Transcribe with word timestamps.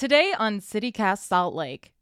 Today 0.00 0.32
on 0.38 0.60
CityCast 0.60 1.28
Salt 1.28 1.54
Lake. 1.54 1.92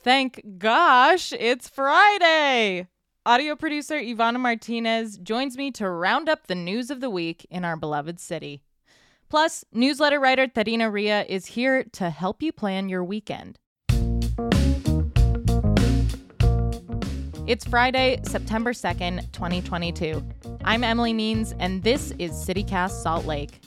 Thank 0.00 0.56
gosh, 0.56 1.34
it's 1.34 1.68
Friday. 1.68 2.88
Audio 3.26 3.56
producer 3.56 3.96
Ivana 3.96 4.40
Martinez 4.40 5.18
joins 5.18 5.58
me 5.58 5.70
to 5.72 5.86
round 5.86 6.30
up 6.30 6.46
the 6.46 6.54
news 6.54 6.90
of 6.90 7.02
the 7.02 7.10
week 7.10 7.46
in 7.50 7.62
our 7.62 7.76
beloved 7.76 8.18
city. 8.18 8.62
Plus, 9.28 9.66
newsletter 9.70 10.18
writer 10.18 10.46
Terina 10.46 10.90
Ria 10.90 11.26
is 11.28 11.44
here 11.44 11.84
to 11.92 12.08
help 12.08 12.42
you 12.42 12.52
plan 12.52 12.88
your 12.88 13.04
weekend. 13.04 13.58
It's 17.46 17.66
Friday, 17.66 18.18
September 18.22 18.72
2nd, 18.72 19.30
2022. 19.32 20.26
I'm 20.64 20.82
Emily 20.82 21.12
Means, 21.12 21.52
and 21.58 21.82
this 21.82 22.12
is 22.18 22.32
CityCast 22.32 23.02
Salt 23.02 23.26
Lake. 23.26 23.60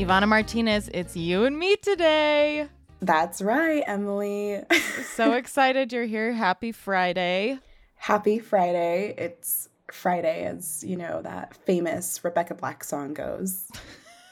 Ivana 0.00 0.26
Martinez, 0.26 0.88
it's 0.94 1.14
you 1.14 1.44
and 1.44 1.58
me 1.58 1.76
today. 1.76 2.68
That's 3.02 3.42
right, 3.42 3.82
Emily. 3.86 4.62
so 5.14 5.34
excited 5.34 5.92
you're 5.92 6.06
here. 6.06 6.32
Happy 6.32 6.72
Friday. 6.72 7.58
Happy 7.96 8.38
Friday. 8.38 9.14
It's 9.18 9.68
Friday, 9.92 10.46
as 10.46 10.82
you 10.82 10.96
know, 10.96 11.20
that 11.20 11.54
famous 11.66 12.24
Rebecca 12.24 12.54
Black 12.54 12.82
song 12.82 13.12
goes. 13.12 13.68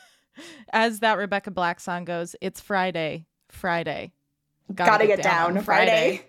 as 0.73 1.01
that 1.01 1.19
Rebecca 1.19 1.51
Black 1.51 1.81
song 1.81 2.07
goes, 2.07 2.35
it's 2.41 2.63
Friday. 2.63 3.27
Friday. 3.51 4.13
Gotta, 4.75 4.91
Gotta 4.91 5.07
get, 5.07 5.17
get, 5.17 5.23
down, 5.23 5.53
down 5.53 5.65
Friday. 5.65 6.23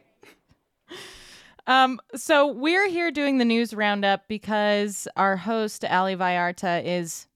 Friday. 0.90 1.00
um, 1.68 2.02
so 2.14 2.52
we're 2.52 2.90
here 2.90 3.10
doing 3.10 3.38
the 3.38 3.46
news 3.46 3.74
roundup 3.74 4.28
because 4.28 5.08
our 5.16 5.38
host, 5.38 5.86
Ali 5.86 6.18
Vallarta, 6.18 6.84
is 6.84 7.28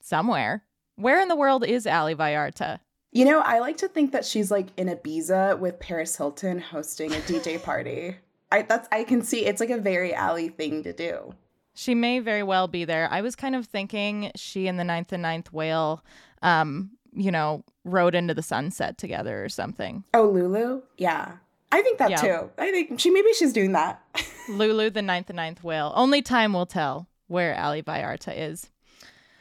somewhere. 0.00 0.62
Where 1.00 1.18
in 1.18 1.28
the 1.28 1.36
world 1.36 1.64
is 1.64 1.86
Ali 1.86 2.14
Vallarta? 2.14 2.78
You 3.10 3.24
know, 3.24 3.40
I 3.40 3.58
like 3.58 3.78
to 3.78 3.88
think 3.88 4.12
that 4.12 4.26
she's 4.26 4.50
like 4.50 4.68
in 4.76 4.88
Ibiza 4.88 5.58
with 5.58 5.80
Paris 5.80 6.14
Hilton 6.16 6.60
hosting 6.60 7.12
a 7.12 7.18
DJ 7.20 7.62
party. 7.62 8.16
I 8.52 8.62
that's 8.62 8.86
I 8.92 9.04
can 9.04 9.22
see 9.22 9.46
it's 9.46 9.60
like 9.60 9.70
a 9.70 9.78
very 9.78 10.14
Ali 10.14 10.50
thing 10.50 10.82
to 10.82 10.92
do. 10.92 11.34
She 11.74 11.94
may 11.94 12.18
very 12.18 12.42
well 12.42 12.68
be 12.68 12.84
there. 12.84 13.08
I 13.10 13.22
was 13.22 13.34
kind 13.34 13.54
of 13.54 13.64
thinking 13.64 14.30
she 14.36 14.66
and 14.66 14.78
the 14.78 14.84
ninth 14.84 15.12
and 15.12 15.22
ninth 15.22 15.52
whale, 15.52 16.04
um, 16.42 16.90
you 17.14 17.30
know, 17.30 17.64
rode 17.84 18.14
into 18.14 18.34
the 18.34 18.42
sunset 18.42 18.98
together 18.98 19.42
or 19.42 19.48
something. 19.48 20.04
Oh, 20.12 20.28
Lulu? 20.28 20.82
Yeah. 20.98 21.32
I 21.72 21.80
think 21.80 21.98
that 21.98 22.10
yeah. 22.10 22.16
too. 22.16 22.50
I 22.58 22.70
think 22.70 23.00
she 23.00 23.10
maybe 23.10 23.32
she's 23.32 23.54
doing 23.54 23.72
that. 23.72 24.02
Lulu, 24.48 24.90
the 24.90 25.00
ninth 25.00 25.30
and 25.30 25.36
ninth 25.36 25.64
whale. 25.64 25.92
Only 25.96 26.20
time 26.20 26.52
will 26.52 26.66
tell 26.66 27.08
where 27.28 27.58
Ali 27.58 27.82
Vallarta 27.82 28.34
is. 28.36 28.68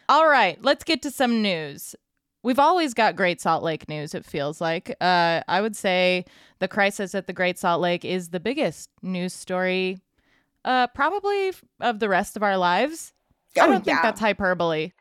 All 0.09 0.27
right, 0.27 0.57
let's 0.63 0.83
get 0.83 1.03
to 1.03 1.11
some 1.11 1.43
news. 1.43 1.95
We've 2.41 2.57
always 2.57 2.95
got 2.95 3.15
Great 3.15 3.39
Salt 3.39 3.61
Lake 3.61 3.87
news, 3.87 4.15
it 4.15 4.25
feels 4.25 4.59
like. 4.59 4.89
Uh, 4.99 5.41
I 5.47 5.61
would 5.61 5.75
say 5.75 6.25
the 6.57 6.67
crisis 6.67 7.13
at 7.13 7.27
the 7.27 7.33
Great 7.33 7.59
Salt 7.59 7.79
Lake 7.79 8.03
is 8.03 8.29
the 8.29 8.39
biggest 8.39 8.89
news 9.03 9.33
story, 9.33 9.99
uh, 10.65 10.87
probably 10.87 11.53
of 11.79 11.99
the 11.99 12.09
rest 12.09 12.35
of 12.35 12.41
our 12.41 12.57
lives. 12.57 13.13
Oh, 13.55 13.61
I 13.61 13.67
don't 13.67 13.85
yeah. 13.85 13.93
think 13.93 14.01
that's 14.01 14.19
hyperbole. 14.19 14.93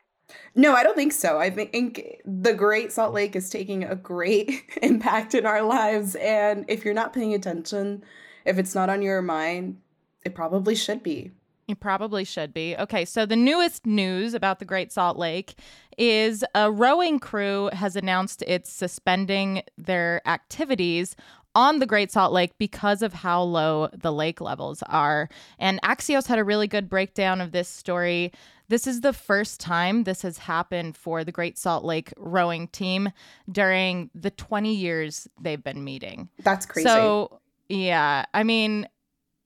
No, 0.53 0.75
I 0.75 0.83
don't 0.83 0.95
think 0.95 1.13
so. 1.13 1.39
I 1.39 1.49
think 1.49 2.21
the 2.23 2.53
Great 2.53 2.91
Salt 2.91 3.11
Lake 3.11 3.35
is 3.35 3.49
taking 3.49 3.83
a 3.83 3.95
great 3.95 4.61
impact 4.83 5.33
in 5.33 5.47
our 5.47 5.63
lives. 5.63 6.15
And 6.17 6.65
if 6.67 6.85
you're 6.85 6.93
not 6.93 7.13
paying 7.13 7.33
attention, 7.33 8.03
if 8.45 8.59
it's 8.59 8.75
not 8.75 8.91
on 8.91 9.01
your 9.01 9.23
mind, 9.23 9.77
it 10.23 10.35
probably 10.35 10.75
should 10.75 11.01
be. 11.01 11.31
You 11.69 11.75
probably 11.75 12.23
should 12.23 12.51
be. 12.51 12.75
Okay, 12.77 13.05
so 13.05 13.27
the 13.27 13.35
newest 13.35 13.85
news 13.85 14.33
about 14.33 14.57
the 14.57 14.65
Great 14.65 14.91
Salt 14.91 15.17
Lake 15.17 15.53
is 15.99 16.43
a 16.55 16.71
rowing 16.71 17.19
crew 17.19 17.69
has 17.73 17.95
announced 17.95 18.43
it's 18.47 18.71
suspending 18.71 19.61
their 19.77 20.27
activities 20.27 21.15
on 21.53 21.77
the 21.77 21.85
Great 21.85 22.11
Salt 22.11 22.33
Lake 22.33 22.57
because 22.57 23.03
of 23.03 23.13
how 23.13 23.43
low 23.43 23.87
the 23.93 24.11
lake 24.11 24.41
levels 24.41 24.81
are. 24.87 25.29
And 25.59 25.79
Axios 25.83 26.25
had 26.25 26.39
a 26.39 26.43
really 26.43 26.65
good 26.65 26.89
breakdown 26.89 27.39
of 27.39 27.51
this 27.51 27.69
story. 27.69 28.31
This 28.69 28.87
is 28.87 29.01
the 29.01 29.13
first 29.13 29.59
time 29.59 30.05
this 30.05 30.23
has 30.23 30.39
happened 30.39 30.97
for 30.97 31.23
the 31.23 31.31
Great 31.31 31.55
Salt 31.59 31.83
Lake 31.83 32.11
rowing 32.17 32.67
team 32.69 33.11
during 33.51 34.09
the 34.15 34.31
20 34.31 34.73
years 34.73 35.27
they've 35.39 35.63
been 35.63 35.83
meeting. 35.83 36.29
That's 36.39 36.65
crazy. 36.65 36.89
So, 36.89 37.41
yeah, 37.67 38.25
I 38.33 38.41
mean, 38.41 38.87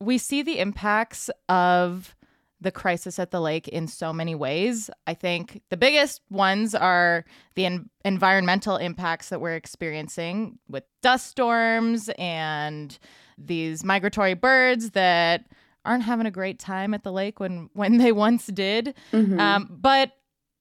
we 0.04 0.18
see 0.18 0.42
the 0.42 0.60
impacts 0.60 1.30
of 1.50 2.16
the 2.64 2.72
crisis 2.72 3.20
at 3.20 3.32
the 3.32 3.42
lake 3.42 3.68
in 3.68 3.88
so 3.88 4.12
many 4.12 4.34
ways. 4.34 4.90
I 5.06 5.14
think 5.14 5.62
the 5.70 5.78
biggest 5.78 6.22
ones 6.30 6.74
are 6.74 7.26
the 7.56 7.66
en- 7.66 7.90
environmental 8.04 8.78
impacts 8.78 9.30
that 9.30 9.42
we're 9.42 9.56
experiencing 9.56 10.58
with 10.68 10.84
dust 11.02 11.28
storms 11.28 12.10
and 12.18 12.98
these 13.38 13.84
migratory 13.84 14.34
birds 14.34 14.92
that 14.92 15.46
aren't 15.86 16.04
having 16.04 16.26
a 16.26 16.32
great 16.32 16.60
time 16.60 16.94
at 16.94 17.04
the 17.04 17.12
lake 17.12 17.40
when 17.40 17.70
when 17.74 17.98
they 17.98 18.12
once 18.26 18.48
did. 18.48 18.96
Mm-hmm. 19.12 19.40
Um, 19.40 19.68
but 19.70 20.12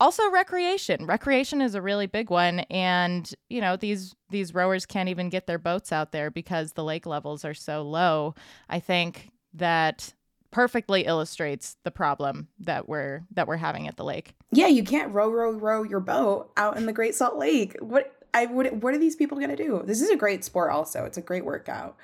also 0.01 0.29
recreation. 0.31 1.07
Recreation 1.07 1.63
is 1.63 1.77
a 1.77 1.83
really 1.83 2.07
big 2.07 2.29
one, 2.29 2.61
and 2.71 3.33
you 3.49 3.61
know 3.61 3.77
these 3.77 4.15
these 4.31 4.53
rowers 4.53 4.85
can't 4.85 5.09
even 5.09 5.29
get 5.29 5.47
their 5.47 5.59
boats 5.59 5.93
out 5.93 6.11
there 6.11 6.31
because 6.31 6.73
the 6.73 6.85
lake 6.85 7.07
levels 7.07 7.45
are 7.45 7.55
so 7.55 7.83
low. 7.83 8.35
I 8.69 8.81
think 8.81 9.31
that 9.55 10.13
perfectly 10.53 11.05
illustrates 11.05 11.77
the 11.83 11.91
problem 11.91 12.47
that 12.61 12.89
we're 12.89 13.25
that 13.33 13.49
we're 13.49 13.57
having 13.57 13.89
at 13.89 13.97
the 13.97 14.05
lake. 14.05 14.37
Yeah, 14.53 14.69
you 14.69 14.85
can't 14.85 15.13
row 15.13 15.29
row 15.29 15.51
row 15.51 15.83
your 15.83 15.99
boat 15.99 16.53
out 16.57 16.77
in 16.77 16.87
the 16.87 16.93
Great 16.93 17.17
Salt 17.17 17.37
Lake. 17.37 17.77
What 17.81 18.15
I 18.33 18.47
would 18.47 18.83
what 18.83 18.95
are 18.95 18.99
these 18.99 19.17
people 19.17 19.39
going 19.39 19.51
to 19.51 19.57
do? 19.57 19.83
This 19.85 20.01
is 20.01 20.11
a 20.11 20.17
great 20.17 20.45
sport 20.45 20.71
also. 20.71 21.05
It's 21.05 21.19
a 21.19 21.23
great 21.23 21.45
workout. 21.45 21.97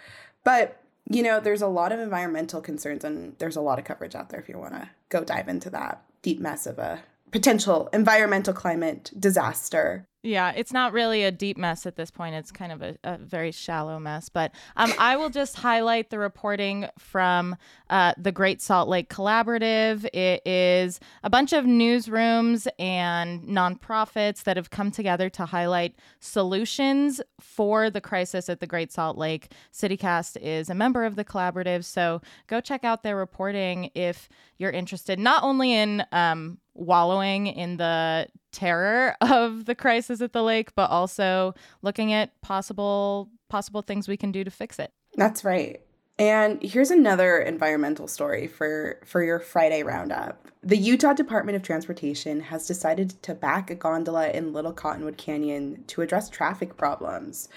But 0.42 0.82
you 1.08 1.22
know, 1.22 1.38
there's 1.40 1.62
a 1.62 1.68
lot 1.68 1.92
of 1.92 2.00
environmental 2.00 2.60
concerns 2.60 3.04
and 3.04 3.36
there's 3.38 3.56
a 3.56 3.60
lot 3.60 3.78
of 3.78 3.84
coverage 3.84 4.14
out 4.14 4.30
there 4.30 4.40
if 4.40 4.48
you 4.48 4.58
want 4.58 4.74
to 4.74 4.90
go 5.08 5.24
dive 5.24 5.48
into 5.48 5.70
that 5.70 6.02
deep 6.22 6.40
mess 6.40 6.66
of 6.66 6.78
a 6.78 7.02
potential 7.30 7.88
environmental 7.92 8.54
climate 8.54 9.10
disaster. 9.18 10.08
Yeah, 10.24 10.52
it's 10.56 10.72
not 10.72 10.92
really 10.92 11.22
a 11.22 11.30
deep 11.30 11.56
mess 11.56 11.86
at 11.86 11.94
this 11.94 12.10
point. 12.10 12.34
It's 12.34 12.50
kind 12.50 12.72
of 12.72 12.82
a, 12.82 12.96
a 13.04 13.18
very 13.18 13.52
shallow 13.52 14.00
mess. 14.00 14.28
But 14.28 14.52
um, 14.76 14.92
I 14.98 15.16
will 15.16 15.30
just 15.30 15.56
highlight 15.56 16.10
the 16.10 16.18
reporting 16.18 16.88
from 16.98 17.56
uh, 17.88 18.14
the 18.18 18.32
Great 18.32 18.60
Salt 18.60 18.88
Lake 18.88 19.08
Collaborative. 19.08 20.04
It 20.12 20.44
is 20.44 20.98
a 21.22 21.30
bunch 21.30 21.52
of 21.52 21.66
newsrooms 21.66 22.66
and 22.80 23.44
nonprofits 23.44 24.42
that 24.42 24.56
have 24.56 24.70
come 24.70 24.90
together 24.90 25.30
to 25.30 25.46
highlight 25.46 25.94
solutions 26.18 27.20
for 27.40 27.88
the 27.88 28.00
crisis 28.00 28.48
at 28.48 28.58
the 28.58 28.66
Great 28.66 28.90
Salt 28.90 29.16
Lake. 29.16 29.52
CityCast 29.72 30.36
is 30.42 30.68
a 30.68 30.74
member 30.74 31.04
of 31.04 31.14
the 31.14 31.24
collaborative. 31.24 31.84
So 31.84 32.22
go 32.48 32.60
check 32.60 32.82
out 32.82 33.04
their 33.04 33.16
reporting 33.16 33.92
if 33.94 34.28
you're 34.58 34.72
interested, 34.72 35.20
not 35.20 35.44
only 35.44 35.72
in 35.72 36.04
um, 36.10 36.58
wallowing 36.78 37.48
in 37.48 37.76
the 37.76 38.28
terror 38.52 39.16
of 39.20 39.66
the 39.66 39.74
crisis 39.74 40.20
at 40.20 40.32
the 40.32 40.42
lake, 40.42 40.74
but 40.74 40.90
also 40.90 41.54
looking 41.82 42.12
at 42.12 42.40
possible 42.40 43.28
possible 43.48 43.82
things 43.82 44.08
we 44.08 44.16
can 44.16 44.30
do 44.30 44.44
to 44.44 44.50
fix 44.50 44.78
it. 44.78 44.92
That's 45.14 45.44
right. 45.44 45.80
And 46.18 46.60
here's 46.62 46.90
another 46.90 47.38
environmental 47.38 48.08
story 48.08 48.46
for 48.46 49.00
for 49.04 49.22
your 49.22 49.38
Friday 49.38 49.82
roundup. 49.82 50.48
The 50.62 50.76
Utah 50.76 51.12
Department 51.12 51.56
of 51.56 51.62
Transportation 51.62 52.40
has 52.40 52.66
decided 52.66 53.22
to 53.22 53.34
back 53.34 53.70
a 53.70 53.74
gondola 53.74 54.30
in 54.30 54.52
Little 54.52 54.72
Cottonwood 54.72 55.16
Canyon 55.16 55.84
to 55.88 56.02
address 56.02 56.28
traffic 56.28 56.76
problems. 56.76 57.48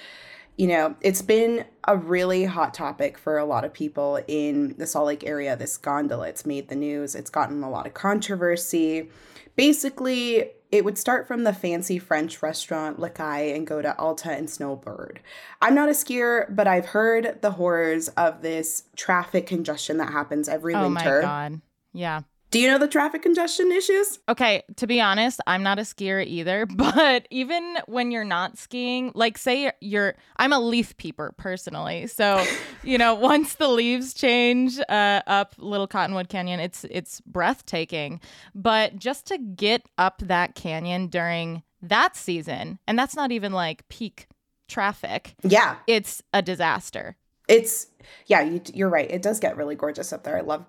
You 0.58 0.68
know, 0.68 0.96
it's 1.02 1.22
been 1.22 1.66
a 1.88 1.98
really 1.98 2.46
hot 2.46 2.74
topic 2.74 3.18
for 3.18 3.38
a 3.38 3.46
lot 3.46 3.66
of 3.66 3.74
people 3.74 4.20
in 4.28 4.76
the 4.78 4.86
Salt 4.86 5.08
Lake 5.08 5.24
area. 5.26 5.56
This 5.56 5.78
gondola, 5.78 6.28
it's 6.28 6.46
made 6.46 6.70
the 6.70 6.76
news, 6.76 7.16
it's 7.16 7.30
gotten 7.30 7.64
a 7.64 7.70
lot 7.70 7.88
of 7.88 7.94
controversy. 7.94 9.10
Basically, 9.56 10.52
it 10.72 10.86
would 10.86 10.98
start 10.98 11.28
from 11.28 11.44
the 11.44 11.54
fancy 11.54 12.00
French 12.00 12.42
restaurant 12.42 13.00
La 13.00 13.10
Caille 13.10 13.56
and 13.56 13.68
go 13.68 13.82
to 13.82 13.98
Alta 13.98 14.32
and 14.32 14.50
Snowbird. 14.50 15.20
I'm 15.62 15.76
not 15.76 15.90
a 15.90 15.94
skier, 15.94 16.54
but 16.56 16.68
I've 16.68 16.88
heard 16.88 17.40
the 17.42 17.52
horrors 17.52 18.08
of 18.10 18.42
this 18.42 18.84
traffic 18.96 19.48
congestion 19.48 19.98
that 19.98 20.12
happens 20.12 20.48
every 20.48 20.74
oh 20.74 20.84
winter. 20.88 21.20
Oh 21.20 21.22
my 21.24 21.28
god. 21.28 21.62
Yeah. 21.94 22.22
Do 22.52 22.60
you 22.60 22.68
know 22.68 22.78
the 22.78 22.88
traffic 22.88 23.22
congestion 23.22 23.72
issues? 23.72 24.20
Okay, 24.28 24.64
to 24.76 24.86
be 24.86 25.00
honest, 25.00 25.40
I'm 25.48 25.64
not 25.64 25.80
a 25.80 25.84
skier 25.84 26.24
either, 26.26 26.66
but 26.76 27.26
even 27.32 27.78
when 27.88 28.12
you're 28.12 28.26
not 28.26 28.58
skiing, 28.58 29.14
like 29.16 29.38
say 29.38 29.72
you're 29.80 30.16
I'm 30.36 30.52
a 30.52 30.60
leaf 30.60 30.98
peeper 30.98 31.34
personally. 31.38 32.08
So, 32.08 32.46
you 32.84 32.98
know, 32.98 33.16
once 33.16 33.56
the 33.56 33.70
leaves 33.70 34.14
change 34.14 34.78
uh, 34.90 35.22
up 35.28 35.56
Little 35.58 35.88
Cottonwood 35.88 36.28
Canyon, 36.28 36.60
it's 36.60 36.84
it's 36.92 37.22
breathtaking. 37.22 38.20
But 38.54 38.98
just 38.98 39.28
to 39.28 39.38
get 39.38 39.84
up 39.98 40.22
that 40.26 40.54
canyon 40.54 41.08
during 41.08 41.64
that 41.82 42.18
season, 42.18 42.80
and 42.86 43.00
that's 43.00 43.16
not 43.16 43.32
even 43.32 43.54
like 43.54 43.88
peak 43.88 44.28
traffic. 44.68 45.36
Yeah. 45.42 45.78
It's 45.88 46.22
a 46.34 46.42
disaster. 46.42 47.16
It's 47.48 47.88
yeah, 48.28 48.42
you, 48.42 48.62
you're 48.74 48.90
right. 48.90 49.10
It 49.10 49.22
does 49.22 49.40
get 49.40 49.56
really 49.56 49.76
gorgeous 49.76 50.12
up 50.12 50.24
there. 50.24 50.38
I 50.38 50.42
love 50.42 50.66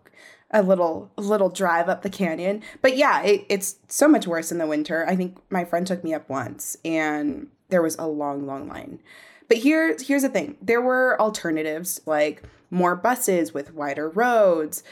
a 0.52 0.62
little 0.62 1.10
a 1.16 1.22
little 1.22 1.49
drive 1.49 1.88
up 1.88 2.02
the 2.02 2.10
canyon. 2.10 2.62
But 2.81 2.96
yeah, 2.96 3.22
it, 3.22 3.46
it's 3.49 3.76
so 3.88 4.08
much 4.08 4.26
worse 4.26 4.52
in 4.52 4.58
the 4.58 4.66
winter. 4.66 5.06
I 5.08 5.16
think 5.16 5.38
my 5.50 5.64
friend 5.64 5.87
took 5.87 6.04
me 6.04 6.14
up 6.14 6.28
once 6.28 6.76
and 6.84 7.49
there 7.69 7.82
was 7.82 7.96
a 7.96 8.06
long, 8.06 8.46
long 8.46 8.69
line. 8.69 9.00
But 9.49 9.58
here, 9.58 9.96
here's 10.00 10.22
the 10.22 10.28
thing. 10.28 10.56
There 10.62 10.81
were 10.81 11.20
alternatives 11.20 12.00
like 12.06 12.43
more 12.70 12.96
buses 12.96 13.52
with 13.52 13.75
wider 13.75 14.08
roads. 14.08 14.82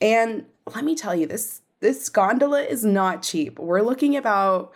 And 0.00 0.46
let 0.74 0.84
me 0.84 0.94
tell 0.94 1.14
you, 1.14 1.26
this 1.26 1.62
this 1.80 2.08
gondola 2.08 2.62
is 2.62 2.84
not 2.84 3.22
cheap. 3.22 3.58
We're 3.58 3.80
looking 3.80 4.16
about 4.16 4.72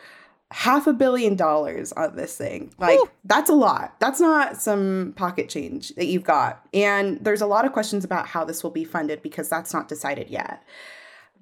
half 0.55 0.87
a 0.87 0.93
billion 0.93 1.35
dollars 1.35 1.91
on 1.93 2.15
this 2.15 2.37
thing. 2.37 2.73
Like 2.79 3.01
Ooh. 3.01 3.11
that's 3.25 3.51
a 3.51 3.55
lot. 3.55 3.99
That's 3.99 4.21
not 4.21 4.56
some 4.56 5.12
pocket 5.17 5.49
change 5.49 5.89
that 5.97 6.06
you've 6.06 6.23
got. 6.23 6.65
And 6.73 7.19
there's 7.21 7.41
a 7.41 7.47
lot 7.47 7.65
of 7.65 7.73
questions 7.73 8.05
about 8.05 8.29
how 8.29 8.45
this 8.45 8.62
will 8.62 8.71
be 8.71 8.85
funded 8.85 9.21
because 9.21 9.49
that's 9.49 9.75
not 9.75 9.89
decided 9.89 10.31
yet. 10.31 10.62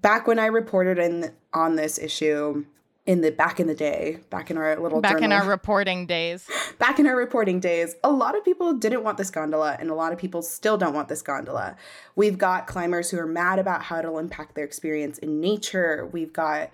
Back 0.00 0.26
when 0.26 0.38
I 0.38 0.46
reported 0.46 0.98
in 0.98 1.30
on 1.52 1.76
this 1.76 1.98
issue 1.98 2.64
in 3.04 3.20
the 3.20 3.30
back 3.30 3.60
in 3.60 3.66
the 3.66 3.74
day, 3.74 4.20
back 4.30 4.50
in 4.50 4.56
our 4.56 4.80
little 4.80 5.02
back 5.02 5.12
journal, 5.12 5.24
in 5.24 5.32
our 5.32 5.46
reporting 5.46 6.06
days. 6.06 6.48
back 6.78 6.98
in 6.98 7.06
our 7.06 7.16
reporting 7.16 7.60
days, 7.60 7.94
a 8.02 8.10
lot 8.10 8.34
of 8.34 8.42
people 8.42 8.72
didn't 8.72 9.04
want 9.04 9.18
this 9.18 9.30
gondola 9.30 9.76
and 9.78 9.90
a 9.90 9.94
lot 9.94 10.14
of 10.14 10.18
people 10.18 10.40
still 10.40 10.78
don't 10.78 10.94
want 10.94 11.10
this 11.10 11.20
gondola. 11.20 11.76
We've 12.16 12.38
got 12.38 12.66
climbers 12.66 13.10
who 13.10 13.18
are 13.18 13.26
mad 13.26 13.58
about 13.58 13.82
how 13.82 13.98
it'll 13.98 14.18
impact 14.18 14.54
their 14.54 14.64
experience 14.64 15.18
in 15.18 15.38
nature. 15.38 16.08
We've 16.10 16.32
got 16.32 16.70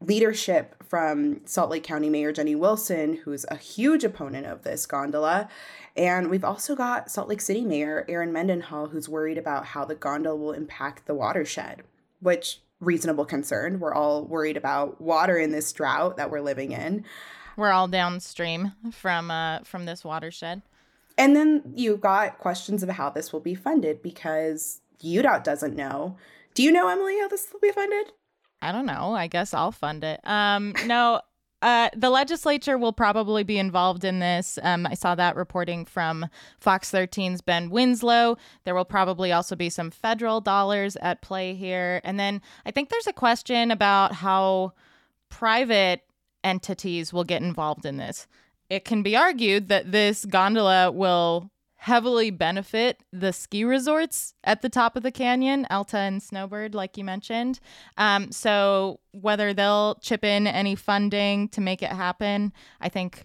leadership 0.00 0.82
from 0.84 1.40
Salt 1.44 1.70
Lake 1.70 1.82
County 1.82 2.08
Mayor 2.08 2.32
Jenny 2.32 2.54
Wilson, 2.54 3.20
who's 3.24 3.44
a 3.50 3.56
huge 3.56 4.04
opponent 4.04 4.46
of 4.46 4.62
this 4.62 4.86
gondola. 4.86 5.48
And 5.96 6.30
we've 6.30 6.44
also 6.44 6.76
got 6.76 7.10
Salt 7.10 7.28
Lake 7.28 7.40
City 7.40 7.64
Mayor 7.64 8.04
Erin 8.08 8.32
Mendenhall, 8.32 8.88
who's 8.88 9.08
worried 9.08 9.38
about 9.38 9.66
how 9.66 9.84
the 9.84 9.94
gondola 9.94 10.36
will 10.36 10.52
impact 10.52 11.06
the 11.06 11.14
watershed, 11.14 11.82
which 12.20 12.60
reasonable 12.80 13.24
concern. 13.24 13.80
We're 13.80 13.94
all 13.94 14.24
worried 14.24 14.56
about 14.56 15.00
water 15.00 15.36
in 15.36 15.50
this 15.50 15.72
drought 15.72 16.16
that 16.16 16.30
we're 16.30 16.40
living 16.40 16.72
in. 16.72 17.04
We're 17.56 17.72
all 17.72 17.88
downstream 17.88 18.72
from 18.92 19.32
uh 19.32 19.60
from 19.64 19.84
this 19.84 20.04
watershed. 20.04 20.62
And 21.16 21.34
then 21.34 21.72
you've 21.74 22.00
got 22.00 22.38
questions 22.38 22.84
of 22.84 22.90
how 22.90 23.10
this 23.10 23.32
will 23.32 23.40
be 23.40 23.56
funded 23.56 24.00
because 24.00 24.80
UDOT 25.02 25.42
doesn't 25.42 25.74
know. 25.74 26.16
Do 26.54 26.62
you 26.62 26.70
know, 26.70 26.88
Emily, 26.88 27.18
how 27.18 27.26
this 27.26 27.48
will 27.52 27.58
be 27.58 27.72
funded? 27.72 28.12
I 28.60 28.72
don't 28.72 28.86
know. 28.86 29.14
I 29.14 29.26
guess 29.26 29.54
I'll 29.54 29.72
fund 29.72 30.04
it. 30.04 30.20
Um, 30.24 30.74
no, 30.86 31.20
uh, 31.60 31.90
the 31.96 32.10
legislature 32.10 32.78
will 32.78 32.92
probably 32.92 33.42
be 33.42 33.58
involved 33.58 34.04
in 34.04 34.20
this. 34.20 34.58
Um, 34.62 34.86
I 34.86 34.94
saw 34.94 35.14
that 35.16 35.36
reporting 35.36 35.84
from 35.84 36.26
Fox 36.60 36.90
13's 36.90 37.40
Ben 37.40 37.70
Winslow. 37.70 38.36
There 38.64 38.74
will 38.74 38.84
probably 38.84 39.32
also 39.32 39.56
be 39.56 39.70
some 39.70 39.90
federal 39.90 40.40
dollars 40.40 40.96
at 40.96 41.22
play 41.22 41.54
here. 41.54 42.00
And 42.04 42.18
then 42.18 42.42
I 42.64 42.70
think 42.70 42.90
there's 42.90 43.08
a 43.08 43.12
question 43.12 43.70
about 43.70 44.12
how 44.14 44.72
private 45.30 46.02
entities 46.44 47.12
will 47.12 47.24
get 47.24 47.42
involved 47.42 47.84
in 47.84 47.96
this. 47.96 48.28
It 48.70 48.84
can 48.84 49.02
be 49.02 49.16
argued 49.16 49.68
that 49.68 49.90
this 49.90 50.24
gondola 50.24 50.92
will 50.92 51.50
heavily 51.78 52.30
benefit 52.30 53.02
the 53.12 53.32
ski 53.32 53.64
resorts 53.64 54.34
at 54.44 54.62
the 54.62 54.68
top 54.68 54.96
of 54.96 55.02
the 55.04 55.12
canyon, 55.12 55.66
Alta 55.70 55.96
and 55.96 56.22
Snowbird, 56.22 56.74
like 56.74 56.98
you 56.98 57.04
mentioned. 57.04 57.60
Um, 57.96 58.32
so 58.32 59.00
whether 59.12 59.54
they'll 59.54 59.94
chip 60.02 60.24
in 60.24 60.46
any 60.46 60.74
funding 60.74 61.48
to 61.50 61.60
make 61.60 61.82
it 61.82 61.90
happen, 61.90 62.52
I 62.80 62.88
think 62.88 63.24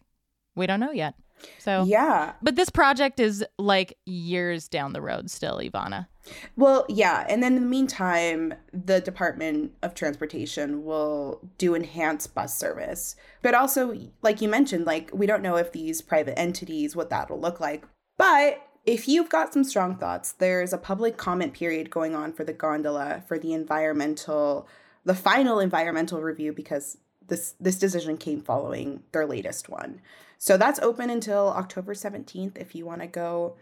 we 0.55 0.67
don't 0.67 0.79
know 0.79 0.91
yet. 0.91 1.15
So 1.57 1.83
yeah, 1.83 2.33
but 2.41 2.55
this 2.55 2.69
project 2.69 3.19
is 3.19 3.43
like 3.57 3.97
years 4.05 4.69
down 4.69 4.93
the 4.93 5.01
road 5.01 5.29
still, 5.29 5.57
Ivana. 5.57 6.07
Well, 6.55 6.85
yeah, 6.87 7.25
and 7.27 7.43
then 7.43 7.57
in 7.57 7.63
the 7.63 7.67
meantime, 7.67 8.53
the 8.71 9.01
Department 9.01 9.73
of 9.81 9.93
Transportation 9.93 10.85
will 10.85 11.41
do 11.57 11.73
enhanced 11.75 12.33
bus 12.33 12.57
service. 12.57 13.17
But 13.41 13.55
also, 13.55 13.97
like 14.21 14.41
you 14.41 14.47
mentioned, 14.47 14.85
like 14.85 15.09
we 15.11 15.25
don't 15.25 15.41
know 15.41 15.57
if 15.57 15.71
these 15.71 16.01
private 16.01 16.39
entities 16.39 16.95
what 16.95 17.09
that'll 17.09 17.41
look 17.41 17.59
like. 17.59 17.83
But 18.23 18.65
if 18.85 19.09
you've 19.09 19.27
got 19.27 19.51
some 19.51 19.65
strong 19.65 19.97
thoughts, 19.97 20.31
there's 20.31 20.71
a 20.71 20.77
public 20.77 21.17
comment 21.17 21.53
period 21.53 21.89
going 21.89 22.15
on 22.15 22.31
for 22.31 22.45
the 22.45 22.53
gondola 22.53 23.21
for 23.27 23.37
the 23.37 23.51
environmental, 23.51 24.65
the 25.03 25.13
final 25.13 25.59
environmental 25.59 26.21
review 26.21 26.53
because 26.53 26.97
this 27.27 27.55
this 27.59 27.77
decision 27.77 28.15
came 28.15 28.39
following 28.39 29.03
their 29.11 29.25
latest 29.25 29.67
one. 29.67 29.99
So 30.37 30.55
that's 30.55 30.79
open 30.79 31.09
until 31.09 31.49
October 31.49 31.93
17th 31.93 32.57
if 32.57 32.73
you 32.75 32.85
want 32.85 33.01
to 33.01 33.07
go 33.07 33.57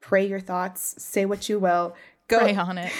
pray 0.00 0.26
your 0.26 0.40
thoughts, 0.40 0.96
say 0.98 1.24
what 1.24 1.48
you 1.48 1.60
will, 1.60 1.94
go 2.26 2.40
pray 2.40 2.56
on 2.56 2.78
it. 2.78 2.92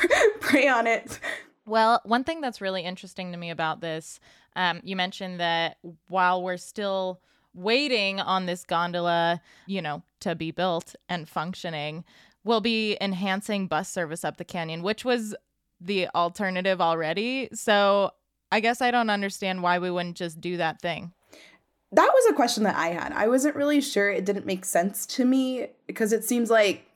pray 0.40 0.68
on 0.68 0.86
it. 0.86 1.18
Well, 1.64 2.02
one 2.04 2.24
thing 2.24 2.42
that's 2.42 2.60
really 2.60 2.82
interesting 2.82 3.32
to 3.32 3.38
me 3.38 3.48
about 3.48 3.80
this, 3.80 4.20
um, 4.54 4.82
you 4.84 4.96
mentioned 4.96 5.40
that 5.40 5.78
while 6.08 6.42
we're 6.42 6.58
still 6.58 7.20
waiting 7.58 8.20
on 8.20 8.46
this 8.46 8.64
gondola, 8.64 9.40
you 9.66 9.82
know, 9.82 10.02
to 10.20 10.34
be 10.34 10.50
built 10.50 10.94
and 11.08 11.28
functioning, 11.28 12.04
will 12.44 12.60
be 12.60 12.96
enhancing 13.00 13.66
bus 13.66 13.90
service 13.90 14.24
up 14.24 14.36
the 14.36 14.44
canyon, 14.44 14.82
which 14.82 15.04
was 15.04 15.34
the 15.80 16.08
alternative 16.14 16.80
already. 16.80 17.48
So 17.52 18.12
I 18.50 18.60
guess 18.60 18.80
I 18.80 18.90
don't 18.90 19.10
understand 19.10 19.62
why 19.62 19.78
we 19.78 19.90
wouldn't 19.90 20.16
just 20.16 20.40
do 20.40 20.56
that 20.56 20.80
thing. 20.80 21.12
That 21.92 22.10
was 22.12 22.30
a 22.30 22.34
question 22.34 22.64
that 22.64 22.76
I 22.76 22.88
had. 22.88 23.12
I 23.12 23.28
wasn't 23.28 23.56
really 23.56 23.80
sure. 23.80 24.10
It 24.10 24.24
didn't 24.24 24.46
make 24.46 24.64
sense 24.64 25.06
to 25.06 25.24
me 25.24 25.68
because 25.86 26.12
it 26.12 26.24
seems 26.24 26.50
like 26.50 26.86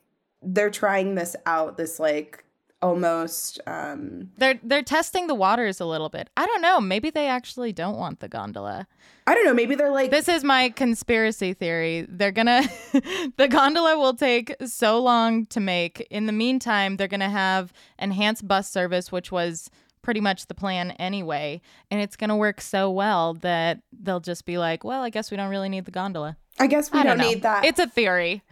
they're 0.43 0.71
trying 0.71 1.15
this 1.15 1.35
out, 1.47 1.77
this 1.77 1.99
like 1.99 2.42
almost 2.83 3.61
um 3.67 4.31
they're 4.37 4.59
they're 4.63 4.83
testing 4.83 5.29
the 5.29 5.35
waters 5.35 5.81
a 5.81 5.87
little 5.87 6.09
bit. 6.09 6.29
I 6.37 6.47
don't 6.47 6.61
know. 6.61 6.81
Maybe 6.81 7.11
they 7.11 7.29
actually 7.29 7.73
don't 7.73 7.97
want 7.97 8.21
the 8.21 8.29
gondola. 8.29 8.87
I 9.27 9.35
don't 9.35 9.45
know. 9.45 9.55
Maybe 9.55 9.77
they're 9.77 9.91
like 9.91 10.11
this 10.11 10.29
is 10.29 10.43
my 10.43 10.71
conspiracy 10.71 11.55
theory. 11.55 12.07
They're 12.09 12.33
gonna 12.33 12.63
the 13.37 13.49
gondola 13.49 13.97
will 13.97 14.15
take 14.15 14.55
so 14.67 15.01
long 15.01 15.47
to 15.47 15.61
make. 15.61 16.07
In 16.11 16.27
the 16.27 16.33
meantime 16.33 16.97
they're 16.97 17.09
gonna 17.09 17.31
have 17.31 17.73
enhanced 17.99 18.47
bus 18.47 18.69
service 18.69 19.13
which 19.13 19.31
was 19.31 19.71
pretty 20.03 20.21
much 20.21 20.49
the 20.49 20.55
plan 20.55 20.91
anyway. 20.93 21.61
And 21.91 22.01
it's 22.01 22.17
gonna 22.17 22.37
work 22.37 22.61
so 22.61 22.91
well 22.91 23.35
that 23.35 23.81
they'll 23.93 24.21
just 24.21 24.45
be 24.45 24.59
like 24.59 24.83
well 24.83 25.03
i 25.03 25.11
guess 25.11 25.31
we 25.31 25.37
don't 25.37 25.51
really 25.51 25.69
need 25.69 25.85
the 25.85 25.93
gondola. 25.93 26.37
I 26.59 26.67
guess 26.67 26.93
we 26.93 26.99
I 26.99 27.05
don't, 27.05 27.19
don't 27.19 27.29
need 27.29 27.43
that 27.43 27.65
it's 27.65 27.79
a 27.79 27.87
theory. 27.87 28.43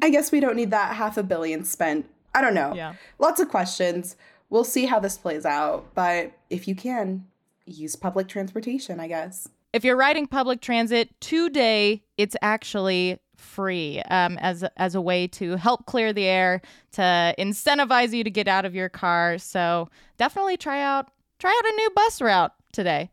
I 0.00 0.10
guess 0.10 0.30
we 0.30 0.40
don't 0.40 0.56
need 0.56 0.70
that 0.70 0.94
half 0.96 1.16
a 1.16 1.22
billion 1.22 1.64
spent 1.64 2.06
I 2.38 2.40
don't 2.40 2.54
know. 2.54 2.72
Yeah. 2.72 2.94
Lots 3.18 3.40
of 3.40 3.48
questions. 3.48 4.14
We'll 4.48 4.62
see 4.62 4.86
how 4.86 5.00
this 5.00 5.18
plays 5.18 5.44
out. 5.44 5.92
But 5.94 6.32
if 6.50 6.68
you 6.68 6.76
can, 6.76 7.26
use 7.66 7.96
public 7.96 8.28
transportation, 8.28 9.00
I 9.00 9.08
guess. 9.08 9.48
If 9.72 9.84
you're 9.84 9.96
riding 9.96 10.28
public 10.28 10.60
transit 10.60 11.20
today, 11.20 12.04
it's 12.16 12.36
actually 12.40 13.18
free 13.36 14.00
um, 14.02 14.38
as 14.38 14.64
as 14.76 14.94
a 14.94 15.00
way 15.00 15.26
to 15.28 15.56
help 15.56 15.86
clear 15.86 16.12
the 16.12 16.26
air 16.26 16.60
to 16.92 17.34
incentivize 17.38 18.12
you 18.12 18.22
to 18.22 18.30
get 18.30 18.46
out 18.46 18.64
of 18.64 18.74
your 18.74 18.88
car. 18.88 19.38
So 19.38 19.88
definitely 20.16 20.56
try 20.56 20.80
out 20.80 21.10
try 21.40 21.50
out 21.50 21.72
a 21.72 21.76
new 21.76 21.90
bus 21.90 22.20
route 22.20 22.52
today. 22.72 23.10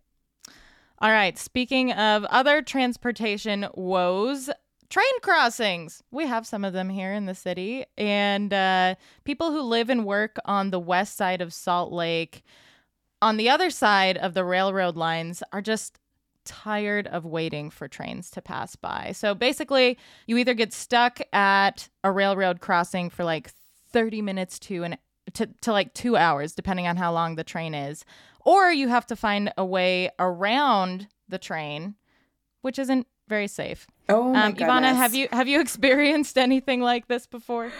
All 0.99 1.11
right. 1.11 1.37
Speaking 1.37 1.91
of 1.91 2.25
other 2.25 2.61
transportation 2.61 3.67
woes, 3.73 4.51
train 4.89 5.19
crossings. 5.21 6.03
We 6.11 6.27
have 6.27 6.45
some 6.47 6.63
of 6.63 6.73
them 6.73 6.89
here 6.89 7.13
in 7.13 7.25
the 7.25 7.35
city. 7.35 7.85
And 7.97 8.53
uh, 8.53 8.95
people 9.23 9.51
who 9.51 9.61
live 9.61 9.89
and 9.89 10.05
work 10.05 10.37
on 10.45 10.71
the 10.71 10.79
west 10.79 11.17
side 11.17 11.41
of 11.41 11.53
Salt 11.53 11.91
Lake, 11.91 12.43
on 13.21 13.37
the 13.37 13.49
other 13.49 13.69
side 13.69 14.17
of 14.17 14.33
the 14.33 14.43
railroad 14.43 14.95
lines, 14.95 15.41
are 15.51 15.61
just 15.61 15.99
tired 16.45 17.07
of 17.07 17.25
waiting 17.25 17.69
for 17.69 17.87
trains 17.87 18.29
to 18.31 18.41
pass 18.41 18.75
by. 18.75 19.11
So 19.13 19.33
basically, 19.33 19.97
you 20.27 20.37
either 20.37 20.53
get 20.53 20.73
stuck 20.73 21.19
at 21.33 21.89
a 22.03 22.11
railroad 22.11 22.61
crossing 22.61 23.09
for 23.09 23.23
like 23.23 23.51
30 23.91 24.21
minutes 24.21 24.59
to 24.59 24.83
an 24.83 24.97
to, 25.33 25.47
to 25.61 25.71
like 25.71 25.93
two 25.93 26.15
hours, 26.15 26.53
depending 26.53 26.87
on 26.87 26.97
how 26.97 27.11
long 27.11 27.35
the 27.35 27.43
train 27.43 27.73
is, 27.73 28.05
or 28.45 28.71
you 28.71 28.87
have 28.87 29.07
to 29.07 29.15
find 29.15 29.51
a 29.57 29.65
way 29.65 30.11
around 30.19 31.07
the 31.27 31.39
train, 31.39 31.95
which 32.61 32.77
isn't 32.77 33.07
very 33.27 33.47
safe. 33.47 33.87
Oh 34.09 34.33
my 34.33 34.47
um, 34.47 34.55
Ivana, 34.55 34.95
have 34.95 35.15
you 35.15 35.27
have 35.31 35.47
you 35.47 35.59
experienced 35.65 36.37
anything 36.37 36.81
like 36.81 37.07
this 37.07 37.25
before? 37.27 37.71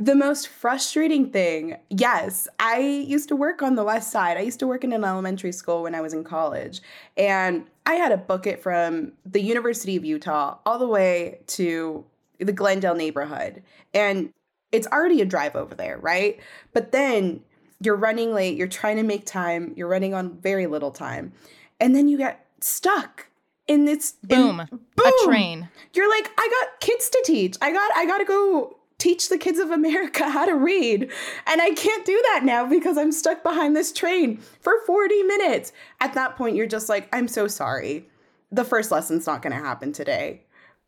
The 0.00 0.14
most 0.14 0.46
frustrating 0.46 1.30
thing, 1.30 1.76
yes, 1.90 2.46
I 2.60 2.78
used 2.78 3.28
to 3.30 3.36
work 3.36 3.62
on 3.62 3.74
the 3.74 3.82
west 3.82 4.12
side. 4.12 4.36
I 4.36 4.42
used 4.42 4.60
to 4.60 4.66
work 4.66 4.84
in 4.84 4.92
an 4.92 5.02
elementary 5.02 5.50
school 5.50 5.82
when 5.82 5.92
I 5.92 6.00
was 6.00 6.12
in 6.12 6.22
college, 6.22 6.80
and 7.16 7.66
I 7.84 7.94
had 7.94 8.10
to 8.10 8.16
book 8.16 8.46
it 8.46 8.62
from 8.62 9.12
the 9.26 9.40
University 9.40 9.96
of 9.96 10.04
Utah 10.04 10.58
all 10.64 10.78
the 10.78 10.86
way 10.86 11.40
to 11.48 12.04
the 12.38 12.52
Glendale 12.52 12.94
neighborhood. 12.94 13.62
And 13.92 14.32
it's 14.70 14.86
already 14.86 15.20
a 15.20 15.24
drive 15.24 15.56
over 15.56 15.74
there, 15.74 15.98
right? 15.98 16.38
But 16.72 16.92
then 16.92 17.40
you're 17.80 17.96
running 17.96 18.32
late, 18.32 18.56
you're 18.56 18.68
trying 18.68 18.98
to 18.98 19.02
make 19.02 19.24
time, 19.24 19.72
you're 19.76 19.88
running 19.88 20.14
on 20.14 20.38
very 20.38 20.66
little 20.66 20.90
time, 20.90 21.32
and 21.80 21.96
then 21.96 22.08
you 22.08 22.18
get 22.18 22.46
stuck 22.60 23.27
and 23.68 23.88
it's 23.88 24.12
boom, 24.22 24.66
boom, 24.96 25.06
a 25.06 25.24
train. 25.24 25.68
You're 25.94 26.08
like, 26.08 26.30
I 26.38 26.48
got 26.60 26.80
kids 26.80 27.08
to 27.10 27.22
teach. 27.24 27.56
I 27.60 27.72
got, 27.72 27.90
I 27.96 28.06
got 28.06 28.18
to 28.18 28.24
go 28.24 28.76
teach 28.98 29.28
the 29.28 29.38
kids 29.38 29.58
of 29.58 29.70
America 29.70 30.28
how 30.30 30.44
to 30.44 30.54
read. 30.54 31.10
And 31.46 31.62
I 31.62 31.70
can't 31.70 32.04
do 32.04 32.20
that 32.32 32.44
now 32.44 32.66
because 32.66 32.98
I'm 32.98 33.12
stuck 33.12 33.42
behind 33.42 33.74
this 33.76 33.92
train 33.92 34.38
for 34.60 34.74
40 34.86 35.22
minutes. 35.22 35.72
At 36.00 36.14
that 36.14 36.36
point, 36.36 36.56
you're 36.56 36.66
just 36.66 36.88
like, 36.88 37.08
I'm 37.14 37.28
so 37.28 37.48
sorry. 37.48 38.08
The 38.50 38.64
first 38.64 38.90
lesson's 38.90 39.26
not 39.26 39.42
going 39.42 39.54
to 39.56 39.62
happen 39.62 39.92
today. 39.92 40.42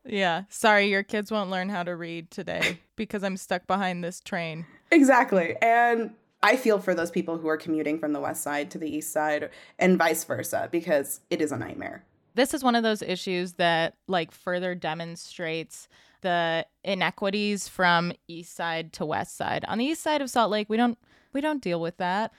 Yeah. 0.04 0.44
Sorry, 0.48 0.86
your 0.88 1.02
kids 1.02 1.30
won't 1.30 1.50
learn 1.50 1.68
how 1.68 1.82
to 1.82 1.94
read 1.94 2.30
today 2.30 2.80
because 2.96 3.22
I'm 3.22 3.36
stuck 3.36 3.66
behind 3.66 4.02
this 4.02 4.20
train. 4.20 4.66
Exactly. 4.90 5.56
And 5.60 6.12
I 6.42 6.56
feel 6.56 6.78
for 6.78 6.94
those 6.94 7.10
people 7.10 7.36
who 7.36 7.48
are 7.48 7.58
commuting 7.58 7.98
from 7.98 8.14
the 8.14 8.20
west 8.20 8.42
side 8.42 8.70
to 8.70 8.78
the 8.78 8.88
east 8.88 9.12
side 9.12 9.50
and 9.78 9.98
vice 9.98 10.24
versa 10.24 10.68
because 10.72 11.20
it 11.28 11.42
is 11.42 11.52
a 11.52 11.58
nightmare. 11.58 12.04
This 12.40 12.54
is 12.54 12.64
one 12.64 12.74
of 12.74 12.82
those 12.82 13.02
issues 13.02 13.52
that 13.54 13.96
like 14.08 14.32
further 14.32 14.74
demonstrates 14.74 15.88
the 16.22 16.64
inequities 16.82 17.68
from 17.68 18.14
east 18.28 18.56
side 18.56 18.94
to 18.94 19.04
west 19.04 19.36
side. 19.36 19.62
On 19.68 19.76
the 19.76 19.84
east 19.84 20.02
side 20.02 20.22
of 20.22 20.30
Salt 20.30 20.50
Lake, 20.50 20.70
we 20.70 20.78
don't 20.78 20.96
we 21.34 21.42
don't 21.42 21.62
deal 21.62 21.82
with 21.82 21.98
that. 21.98 22.32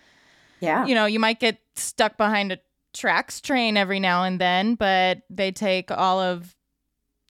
Yeah. 0.60 0.88
You 0.88 0.96
know, 0.96 1.06
you 1.06 1.20
might 1.20 1.40
get 1.40 1.60
stuck 1.76 2.18
behind 2.18 2.52
a 2.52 2.58
tracks 2.96 3.40
train 3.42 3.78
every 3.78 4.00
now 4.00 4.24
and 4.24 4.42
then, 4.42 4.74
but 4.74 5.20
they 5.30 5.52
take 5.52 5.92
all 5.92 6.20
of 6.20 6.56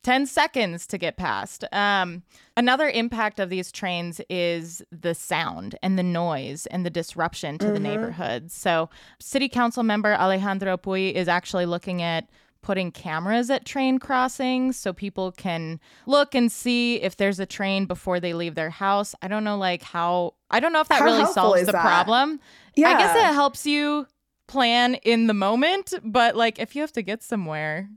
10 0.04 0.26
seconds 0.26 0.88
to 0.88 0.98
get 0.98 1.18
past. 1.18 1.66
Um, 1.74 2.24
another 2.56 2.88
impact 2.88 3.42
of 3.42 3.50
these 3.50 3.70
trains 3.70 4.22
is 4.30 4.82
the 4.94 5.14
sound 5.14 5.78
and 5.84 6.00
the 6.00 6.04
noise 6.04 6.68
and 6.68 6.86
the 6.86 6.90
disruption 6.90 7.58
to 7.58 7.66
mm-hmm. 7.66 7.74
the 7.74 7.80
neighborhoods. 7.82 8.54
So, 8.54 8.90
City 9.20 9.50
Council 9.50 9.84
member 9.84 10.14
Alejandro 10.14 10.78
Puy 10.78 11.14
is 11.14 11.28
actually 11.28 11.66
looking 11.66 12.02
at 12.02 12.30
putting 12.62 12.92
cameras 12.92 13.50
at 13.50 13.66
train 13.66 13.98
crossings 13.98 14.78
so 14.78 14.94
people 14.94 15.32
can 15.32 15.80
look 16.06 16.36
and 16.36 16.52
see 16.52 17.02
if 17.02 17.18
there's 17.18 17.40
a 17.40 17.46
train 17.46 17.86
before 17.86 18.20
they 18.20 18.34
leave 18.34 18.56
their 18.56 18.70
house. 18.70 19.16
I 19.22 19.28
don't 19.28 19.44
know 19.44 19.58
like 19.58 19.82
how 19.82 20.36
I 20.50 20.60
don't 20.60 20.74
know 20.74 20.82
if 20.82 20.88
that 20.90 21.00
how 21.00 21.06
really 21.06 21.26
solves 21.26 21.66
the 21.66 21.72
that? 21.72 21.82
problem. 21.82 22.40
Yeah. 22.76 22.90
I 22.90 22.98
guess 22.98 23.16
it 23.16 23.34
helps 23.34 23.66
you 23.66 24.08
plan 24.48 24.96
in 24.96 25.28
the 25.28 25.34
moment, 25.34 25.94
but 26.04 26.36
like 26.36 26.60
if 26.60 26.76
you 26.76 26.82
have 26.82 26.92
to 26.94 27.02
get 27.02 27.24
somewhere, 27.24 27.90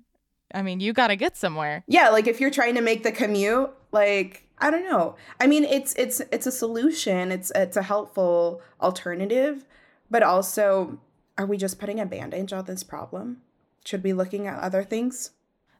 I 0.54 0.62
mean, 0.62 0.80
you 0.80 0.92
got 0.92 1.08
to 1.08 1.16
get 1.16 1.36
somewhere. 1.36 1.82
Yeah, 1.86 2.10
like 2.10 2.26
if 2.26 2.40
you're 2.40 2.50
trying 2.50 2.76
to 2.76 2.80
make 2.80 3.02
the 3.02 3.12
commute, 3.12 3.70
like 3.92 4.46
I 4.58 4.70
don't 4.70 4.84
know. 4.84 5.16
I 5.40 5.46
mean, 5.46 5.64
it's 5.64 5.94
it's 5.94 6.20
it's 6.32 6.46
a 6.46 6.52
solution. 6.52 7.32
It's 7.32 7.52
it's 7.54 7.76
a 7.76 7.82
helpful 7.82 8.62
alternative, 8.80 9.64
but 10.10 10.22
also 10.22 11.00
are 11.36 11.46
we 11.46 11.56
just 11.56 11.78
putting 11.78 11.98
a 11.98 12.06
bandage 12.06 12.52
on 12.52 12.64
this 12.64 12.84
problem? 12.84 13.38
Should 13.84 14.02
be 14.02 14.12
looking 14.12 14.46
at 14.46 14.60
other 14.60 14.82
things? 14.82 15.30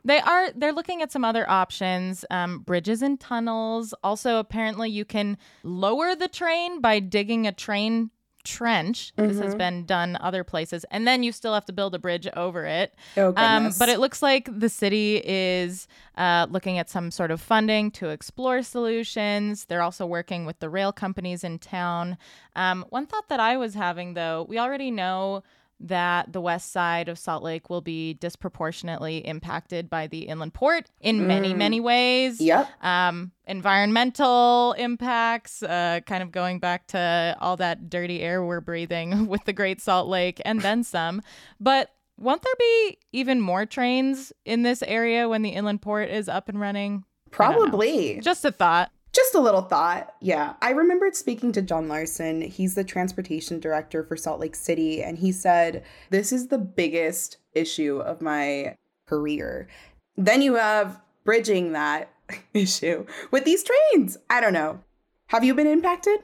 They 0.04 0.20
are. 0.20 0.52
They're 0.52 0.72
looking 0.72 1.00
at 1.00 1.10
some 1.10 1.24
other 1.24 1.48
options, 1.48 2.24
um, 2.30 2.58
bridges 2.58 3.00
and 3.00 3.18
tunnels. 3.18 3.94
Also, 4.04 4.38
apparently, 4.38 4.90
you 4.90 5.04
can 5.04 5.38
lower 5.62 6.14
the 6.14 6.28
train 6.28 6.80
by 6.80 7.00
digging 7.00 7.46
a 7.46 7.52
train 7.52 8.10
trench. 8.44 9.14
Mm-hmm. 9.16 9.28
This 9.28 9.38
has 9.38 9.48
mm-hmm. 9.52 9.58
been 9.58 9.86
done 9.86 10.18
other 10.20 10.44
places, 10.44 10.84
and 10.90 11.06
then 11.08 11.22
you 11.22 11.32
still 11.32 11.54
have 11.54 11.64
to 11.64 11.72
build 11.72 11.94
a 11.94 11.98
bridge 11.98 12.28
over 12.36 12.66
it. 12.66 12.94
Oh, 13.16 13.32
um, 13.36 13.72
but 13.78 13.88
it 13.88 13.98
looks 13.98 14.22
like 14.22 14.48
the 14.52 14.68
city 14.68 15.22
is 15.24 15.88
uh, 16.16 16.46
looking 16.50 16.78
at 16.78 16.90
some 16.90 17.10
sort 17.10 17.30
of 17.30 17.40
funding 17.40 17.90
to 17.92 18.10
explore 18.10 18.62
solutions. 18.62 19.64
They're 19.64 19.82
also 19.82 20.04
working 20.04 20.44
with 20.44 20.58
the 20.60 20.68
rail 20.68 20.92
companies 20.92 21.42
in 21.42 21.58
town. 21.58 22.18
Um, 22.54 22.84
one 22.90 23.06
thought 23.06 23.28
that 23.30 23.40
I 23.40 23.56
was 23.56 23.72
having, 23.72 24.12
though, 24.12 24.44
we 24.46 24.58
already 24.58 24.90
know 24.90 25.42
that 25.80 26.32
the 26.32 26.40
west 26.40 26.72
side 26.72 27.08
of 27.08 27.18
Salt 27.18 27.42
Lake 27.42 27.68
will 27.68 27.80
be 27.80 28.14
disproportionately 28.14 29.18
impacted 29.18 29.90
by 29.90 30.06
the 30.06 30.20
inland 30.20 30.54
port 30.54 30.90
in 31.00 31.26
many, 31.26 31.52
mm. 31.52 31.56
many 31.56 31.80
ways. 31.80 32.40
Yep. 32.40 32.68
Um, 32.82 33.32
environmental 33.46 34.74
impacts, 34.78 35.62
uh, 35.62 36.00
kind 36.06 36.22
of 36.22 36.32
going 36.32 36.58
back 36.58 36.86
to 36.88 37.36
all 37.40 37.56
that 37.56 37.90
dirty 37.90 38.20
air 38.20 38.44
we're 38.44 38.60
breathing 38.60 39.26
with 39.28 39.44
the 39.44 39.52
Great 39.52 39.80
Salt 39.80 40.08
Lake 40.08 40.40
and 40.44 40.60
then 40.60 40.84
some. 40.84 41.22
But 41.60 41.90
won't 42.18 42.42
there 42.42 42.54
be 42.58 42.98
even 43.12 43.40
more 43.40 43.66
trains 43.66 44.32
in 44.44 44.62
this 44.62 44.82
area 44.82 45.28
when 45.28 45.42
the 45.42 45.50
inland 45.50 45.82
port 45.82 46.08
is 46.08 46.28
up 46.28 46.48
and 46.48 46.60
running? 46.60 47.04
Probably. 47.30 48.20
Just 48.20 48.44
a 48.44 48.52
thought. 48.52 48.90
Just 49.14 49.34
a 49.34 49.40
little 49.40 49.62
thought. 49.62 50.14
Yeah. 50.20 50.54
I 50.60 50.70
remembered 50.70 51.14
speaking 51.14 51.52
to 51.52 51.62
John 51.62 51.88
Larson. 51.88 52.40
He's 52.40 52.74
the 52.74 52.82
transportation 52.82 53.60
director 53.60 54.02
for 54.02 54.16
Salt 54.16 54.40
Lake 54.40 54.56
City. 54.56 55.02
And 55.02 55.16
he 55.18 55.30
said, 55.30 55.84
This 56.10 56.32
is 56.32 56.48
the 56.48 56.58
biggest 56.58 57.38
issue 57.52 57.98
of 57.98 58.20
my 58.20 58.76
career. 59.06 59.68
Then 60.16 60.42
you 60.42 60.56
have 60.56 61.00
bridging 61.24 61.72
that 61.72 62.10
issue 62.54 63.06
with 63.30 63.44
these 63.44 63.64
trains. 63.64 64.16
I 64.28 64.40
don't 64.40 64.52
know. 64.52 64.80
Have 65.28 65.44
you 65.44 65.54
been 65.54 65.66
impacted? 65.68 66.18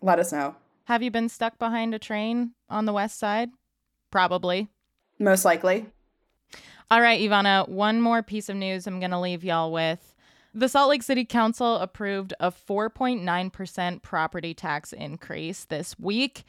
Let 0.00 0.18
us 0.18 0.32
know. 0.32 0.56
Have 0.84 1.02
you 1.02 1.10
been 1.10 1.28
stuck 1.28 1.58
behind 1.58 1.94
a 1.94 1.98
train 1.98 2.52
on 2.68 2.86
the 2.86 2.92
west 2.92 3.18
side? 3.18 3.50
Probably. 4.10 4.68
Most 5.18 5.44
likely. 5.44 5.86
All 6.90 7.00
right, 7.00 7.20
Ivana, 7.20 7.68
one 7.68 8.00
more 8.00 8.22
piece 8.22 8.48
of 8.48 8.56
news 8.56 8.86
I'm 8.86 9.00
going 9.00 9.12
to 9.12 9.20
leave 9.20 9.44
y'all 9.44 9.72
with. 9.72 10.11
The 10.54 10.68
Salt 10.68 10.90
Lake 10.90 11.02
City 11.02 11.24
Council 11.24 11.76
approved 11.78 12.34
a 12.38 12.52
4.9% 12.52 14.02
property 14.02 14.52
tax 14.52 14.92
increase 14.92 15.64
this 15.64 15.98
week. 15.98 16.44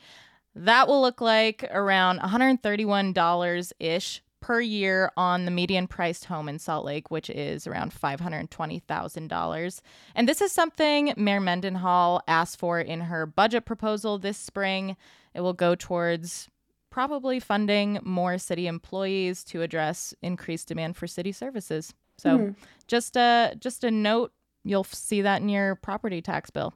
That 0.55 0.89
will 0.89 1.01
look 1.01 1.22
like 1.22 1.63
around 1.72 2.19
$131 2.19 3.72
ish 3.79 4.22
per 4.41 4.60
year 4.60 5.10
on 5.15 5.45
the 5.45 5.51
median 5.51 5.88
priced 5.88 6.25
home 6.25 6.50
in 6.50 6.60
Salt 6.60 6.83
Lake, 6.83 7.10
which 7.10 7.29
is 7.29 7.65
around 7.65 7.93
$520,000. 7.93 9.81
And 10.15 10.27
this 10.27 10.41
is 10.41 10.51
something 10.51 11.13
Mayor 11.15 11.39
Mendenhall 11.39 12.22
asked 12.27 12.60
for 12.60 12.81
in 12.81 13.00
her 13.01 13.25
budget 13.25 13.63
proposal 13.63 14.19
this 14.19 14.38
spring. 14.38 14.98
It 15.33 15.39
will 15.39 15.53
go 15.53 15.75
towards 15.75 16.50
probably 16.89 17.39
funding 17.39 18.00
more 18.03 18.38
city 18.38 18.67
employees 18.67 19.45
to 19.45 19.62
address 19.62 20.13
increased 20.22 20.67
demand 20.67 20.98
for 20.98 21.07
city 21.07 21.31
services. 21.31 21.93
So 22.17 22.38
mm. 22.38 22.55
just 22.88 23.15
a 23.15 23.55
just 23.60 23.84
a 23.84 23.91
note, 23.91 24.32
you'll 24.63 24.84
see 24.84 25.22
that 25.22 25.41
in 25.41 25.50
your 25.50 25.75
property 25.75 26.22
tax 26.22 26.50
bill. 26.50 26.74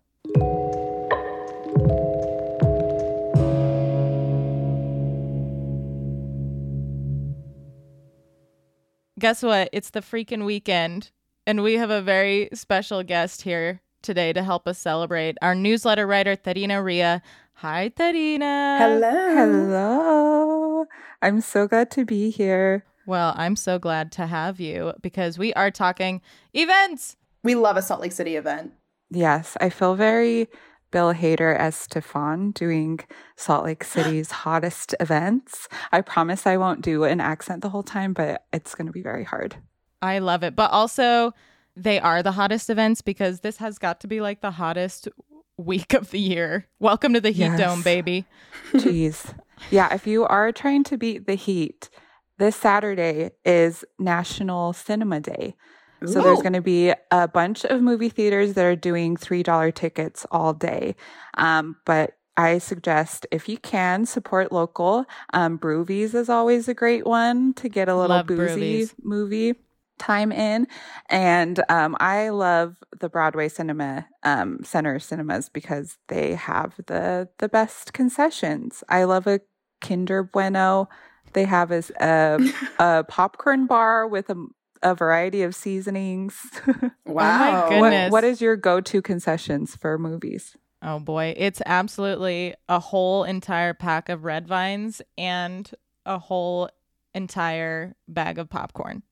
Guess 9.20 9.41
what? 9.41 9.70
It's 9.74 9.89
the 9.89 10.01
freaking 10.01 10.46
weekend, 10.46 11.10
and 11.48 11.63
we 11.63 11.74
have 11.74 11.89
a 11.89 12.01
very 12.01 12.50
special 12.53 13.01
guest 13.01 13.41
here 13.41 13.82
today 14.03 14.32
to 14.32 14.44
help 14.44 14.67
us 14.67 14.77
celebrate. 14.77 15.38
Our 15.41 15.56
newsletter 15.56 16.06
writer, 16.06 16.36
Terina 16.36 16.84
Ria. 16.84 17.24
Hi, 17.56 17.89
Terina. 17.89 18.77
Hello. 18.77 19.36
Hello. 19.36 20.86
I'm 21.24 21.41
so 21.41 21.67
glad 21.67 21.89
to 21.91 22.06
be 22.06 22.29
here. 22.29 22.86
Well, 23.08 23.34
I'm 23.38 23.56
so 23.56 23.80
glad 23.80 24.12
to 24.14 24.28
have 24.28 24.60
you 24.60 24.92
because 25.02 25.40
we 25.40 25.54
are 25.54 25.72
talking 25.72 26.22
events. 26.54 27.16
We 27.42 27.56
love 27.56 27.78
a 27.78 27.82
Salt 27.82 28.02
Lake 28.02 28.12
City 28.12 28.36
event. 28.36 28.74
Yes, 29.10 29.56
I 29.62 29.70
feel 29.70 29.96
very 29.96 30.50
Bill 30.92 31.14
Hader 31.14 31.58
as 31.58 31.74
Stefon 31.76 32.54
doing 32.54 33.00
Salt 33.38 33.64
Lake 33.64 33.84
City's 33.86 34.32
hottest 34.32 34.94
events. 35.00 35.70
I 35.94 36.02
promise 36.02 36.46
I 36.46 36.58
won't 36.58 36.82
do 36.82 37.06
an 37.06 37.22
accent 37.22 37.62
the 37.62 37.70
whole 37.70 37.82
time, 37.82 38.12
but 38.12 38.44
it's 38.52 38.76
going 38.76 38.88
to 38.88 38.92
be 38.92 39.02
very 39.02 39.24
hard. 39.24 39.56
I 40.02 40.20
love 40.20 40.44
it. 40.44 40.54
But 40.54 40.72
also, 40.72 41.32
they 41.78 42.02
are 42.02 42.22
the 42.22 42.34
hottest 42.34 42.70
events 42.70 43.02
because 43.02 43.40
this 43.40 43.56
has 43.58 43.80
got 43.80 44.02
to 44.02 44.08
be 44.08 44.20
like 44.20 44.42
the 44.42 44.52
hottest 44.52 45.08
week 45.56 45.94
of 45.94 46.12
the 46.12 46.20
year. 46.20 46.68
Welcome 46.82 47.14
to 47.14 47.22
the 47.22 47.32
heat 47.32 47.44
yes. 47.44 47.58
dome, 47.58 47.84
baby. 47.84 48.26
Jeez. 48.74 49.34
Yeah, 49.72 49.94
if 49.94 50.06
you 50.06 50.26
are 50.26 50.52
trying 50.52 50.84
to 50.84 50.98
beat 50.98 51.26
the 51.26 51.36
heat, 51.36 51.90
this 52.38 52.56
Saturday 52.56 53.32
is 53.46 53.84
National 54.00 54.74
Cinema 54.74 55.20
Day. 55.20 55.56
Ooh. 56.03 56.08
So 56.08 56.22
there's 56.22 56.41
going 56.41 56.53
to 56.53 56.62
be 56.62 56.94
a 57.12 57.27
bunch 57.27 57.65
of 57.65 57.82
movie 57.82 58.10
theaters 58.10 58.53
that 58.53 58.65
are 58.65 58.75
doing 58.75 59.17
$3 59.17 59.74
tickets 59.74 60.25
all 60.32 60.53
day. 60.53 60.96
Um, 61.36 61.77
but 61.86 62.17
I 62.38 62.60
suggest 62.60 63.25
if 63.32 63.50
you 63.50 63.58
can 63.58 64.06
support 64.06 64.51
local. 64.51 65.06
Um, 65.34 65.58
Brewvies 65.58 66.13
is 66.13 66.29
always 66.29 66.67
a 66.67 66.75
great 66.75 67.06
one 67.06 67.53
to 67.56 67.67
get 67.67 67.89
a 67.89 67.96
little 67.96 68.17
love 68.17 68.27
boozy 68.27 68.84
Brewvies. 68.84 68.94
movie 69.01 69.56
time 69.98 70.32
in. 70.32 70.67
And 71.10 71.63
um, 71.70 71.98
I 72.00 72.29
love 72.29 72.77
the 73.00 73.10
Broadway 73.10 73.50
Cinema 73.50 74.08
um, 74.22 74.60
Center 74.63 75.00
cinemas 75.00 75.50
because 75.50 75.98
they 76.08 76.36
have 76.36 76.75
the 76.86 77.29
the 77.39 77.50
best 77.50 77.94
concessions. 77.94 78.84
I 78.88 79.06
love 79.06 79.25
a 79.25 79.41
Kinder 79.82 80.22
Bueno 80.22 80.89
they 81.34 81.46
have 81.46 81.72
is 81.72 81.91
a, 82.00 82.39
a 82.79 83.03
popcorn 83.07 83.65
bar 83.67 84.07
with 84.07 84.29
a, 84.29 84.46
a 84.84 84.96
variety 84.96 85.41
of 85.43 85.55
seasonings. 85.55 86.38
Oh 87.10 87.13
wow. 87.13 87.67
oh 87.69 87.79
what, 87.79 88.12
what 88.12 88.24
is 88.25 88.41
your 88.41 88.57
go 88.57 88.81
to 88.81 89.01
concessions 89.01 89.75
for 89.77 89.98
movies? 89.98 90.57
Oh 90.84 91.00
boy, 91.00 91.34
it's 91.38 91.62
absolutely 91.65 92.53
a 92.67 92.79
whole 92.79 93.24
entire 93.24 93.74
pack 93.74 94.10
of 94.10 94.25
red 94.25 94.46
vines 94.48 95.01
and 95.17 95.72
a 96.05 96.19
whole 96.19 96.69
entire 97.15 97.96
bag 98.10 98.38
of 98.39 98.50
popcorn. 98.50 99.03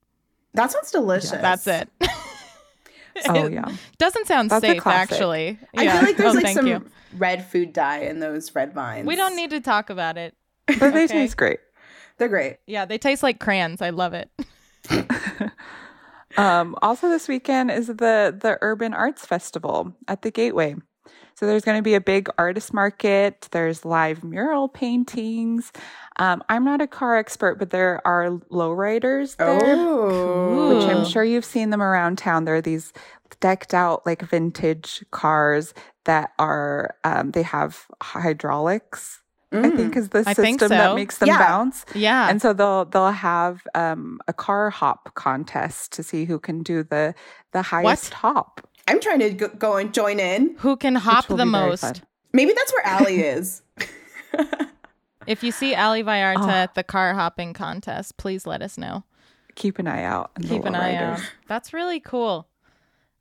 That 0.54 0.72
sounds 0.72 0.92
delicious. 0.92 1.32
Yeah, 1.32 1.42
that's 1.42 1.66
it. 1.68 1.90
oh 3.30 3.48
yeah, 3.50 3.66
doesn't 3.98 4.28
sound 4.28 4.52
That's 4.52 4.62
safe 4.62 4.82
classic. 4.82 5.14
actually. 5.14 5.58
I 5.78 5.84
Yeah. 5.84 5.94
feel 5.94 6.02
like 6.04 6.18
there's 6.18 6.36
Oh, 6.36 6.40
like 6.40 6.54
some 6.54 6.68
you. 6.68 6.86
red 7.14 7.46
food 7.46 7.72
dye 7.74 8.00
in 8.00 8.20
those 8.20 8.54
red 8.54 8.74
vines. 8.74 9.08
We 9.08 9.16
don't 9.16 9.36
need 9.36 9.52
to 9.52 9.62
talk 9.62 9.90
about 9.90 10.18
it. 10.18 10.36
but 10.68 10.80
they 10.94 11.06
Okay. 11.06 11.08
taste 11.08 11.38
great. 11.38 11.60
They're 12.18 12.30
great. 12.30 12.58
Yeah, 12.66 12.86
they 12.86 12.98
taste 12.98 13.24
like 13.24 13.40
crayons. 13.40 13.82
I 13.82 13.90
love 13.92 14.14
it. 14.14 14.30
Um, 16.38 16.76
also, 16.82 17.08
this 17.10 17.28
weekend 17.28 17.72
is 17.72 17.88
the 17.88 18.36
the 18.38 18.58
Urban 18.62 18.94
Arts 18.94 19.26
Festival 19.26 19.96
at 20.08 20.22
the 20.22 20.32
Gateway. 20.32 20.76
So 21.36 21.46
there's 21.46 21.64
going 21.64 21.78
to 21.78 21.82
be 21.84 21.96
a 21.96 22.02
big 22.02 22.30
artist 22.38 22.74
market. 22.74 23.48
There's 23.52 23.84
live 23.86 24.24
mural 24.24 24.68
paintings. 24.70 25.72
Um, 26.18 26.44
I'm 26.50 26.64
not 26.64 26.82
a 26.82 26.88
car 26.88 27.18
expert, 27.18 27.56
but 27.60 27.70
there 27.72 28.06
are 28.08 28.32
lowriders 28.52 29.36
there, 29.36 29.76
Oh, 29.78 30.76
which 30.76 30.88
I'm 30.88 31.06
sure 31.06 31.24
you've 31.26 31.46
seen 31.46 31.70
them 31.72 31.82
around 31.82 32.18
town. 32.18 32.46
There 32.46 32.56
are 32.56 32.62
these 32.62 32.94
decked 33.42 33.74
out 33.74 34.06
like 34.06 34.22
vintage 34.22 35.04
cars 35.12 35.74
that 36.06 36.32
are 36.40 36.96
um, 37.04 37.32
they 37.32 37.44
have 37.44 37.86
hydraulics. 38.02 39.22
I 39.52 39.70
think 39.70 39.96
is 39.96 40.10
the 40.10 40.24
system 40.24 40.44
think 40.44 40.60
that 40.62 40.96
makes 40.96 41.18
them 41.20 41.28
Yeah. 41.28 41.38
bounce. 41.40 41.86
Yeah. 41.94 42.30
And 42.30 42.42
so 42.42 42.52
they'll 42.54 42.86
they'll 42.86 43.12
have 43.12 43.66
um, 43.76 44.20
a 44.28 44.34
car 44.34 44.70
hop 44.70 45.14
contest 45.16 45.92
to 45.94 46.04
see 46.04 46.26
who 46.26 46.40
can 46.40 46.64
do 46.64 46.84
the 46.84 47.14
the 47.54 47.62
highest 47.62 48.14
hop. 48.14 48.68
I'm 48.88 49.00
trying 49.00 49.20
to 49.20 49.30
go, 49.32 49.48
go 49.50 49.78
and 49.78 49.94
join 49.94 50.20
in. 50.20 50.56
Who 50.60 50.76
can 50.76 50.96
hop 50.96 51.28
the 51.28 51.46
most? 51.46 52.02
Maybe 52.34 52.54
that's 52.54 52.74
where 52.74 52.96
Ali 52.96 53.22
is. 53.22 53.62
If 55.28 55.42
you 55.44 55.52
see 55.52 55.74
Ali 55.74 56.04
Vallarta 56.04 56.44
Oh. 56.44 56.50
at 56.50 56.76
the 56.76 56.84
car 56.84 57.16
hopping 57.16 57.54
contest, 57.54 58.18
please 58.18 58.46
let 58.46 58.62
us 58.62 58.78
know. 58.78 59.04
Keep 59.56 59.80
an 59.80 59.88
eye 59.88 60.04
out. 60.04 60.30
Keep 60.40 60.66
an 60.66 60.76
eye 60.76 60.94
lowriders. 60.94 61.14
out. 61.20 61.32
That's 61.48 61.74
really 61.74 62.00
cool. 62.00 62.48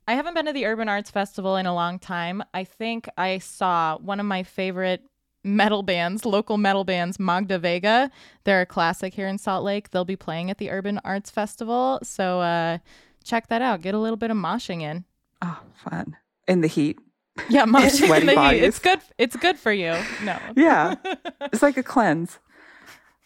I 0.07 0.13
haven't 0.13 0.35
been 0.35 0.45
to 0.45 0.53
the 0.53 0.67
Urban 0.67 0.87
Arts 0.87 1.09
Festival 1.09 1.55
in 1.55 1.65
a 1.65 1.73
long 1.73 1.97
time. 1.97 2.43
I 2.53 2.63
think 2.63 3.09
I 3.17 3.39
saw 3.39 3.97
one 3.97 4.19
of 4.19 4.27
my 4.27 4.43
favorite 4.43 5.01
metal 5.45 5.83
bands, 5.83 6.25
local 6.25 6.57
metal 6.57 6.83
bands, 6.83 7.19
Magda 7.19 7.59
Vega. 7.59 8.11
They're 8.43 8.61
a 8.61 8.65
classic 8.65 9.13
here 9.13 9.27
in 9.27 9.37
Salt 9.37 9.63
Lake. 9.63 9.91
They'll 9.91 10.03
be 10.03 10.15
playing 10.15 10.49
at 10.49 10.57
the 10.57 10.71
Urban 10.71 10.99
Arts 11.05 11.29
Festival. 11.29 11.99
So 12.03 12.41
uh, 12.41 12.79
check 13.23 13.47
that 13.47 13.61
out. 13.61 13.81
Get 13.81 13.93
a 13.93 13.99
little 13.99 14.17
bit 14.17 14.31
of 14.31 14.37
moshing 14.37 14.81
in. 14.81 15.05
Oh, 15.41 15.59
fun 15.75 16.17
in 16.47 16.61
the 16.61 16.67
heat. 16.67 16.99
Yeah, 17.49 17.65
moshing 17.65 18.03
in 18.19 18.25
the 18.25 18.31
heat. 18.31 18.35
bodies. 18.35 18.63
It's 18.63 18.79
good. 18.79 18.99
It's 19.17 19.35
good 19.35 19.57
for 19.57 19.71
you. 19.71 19.95
No. 20.23 20.37
Yeah, 20.55 20.95
it's 21.41 21.61
like 21.61 21.77
a 21.77 21.83
cleanse. 21.83 22.39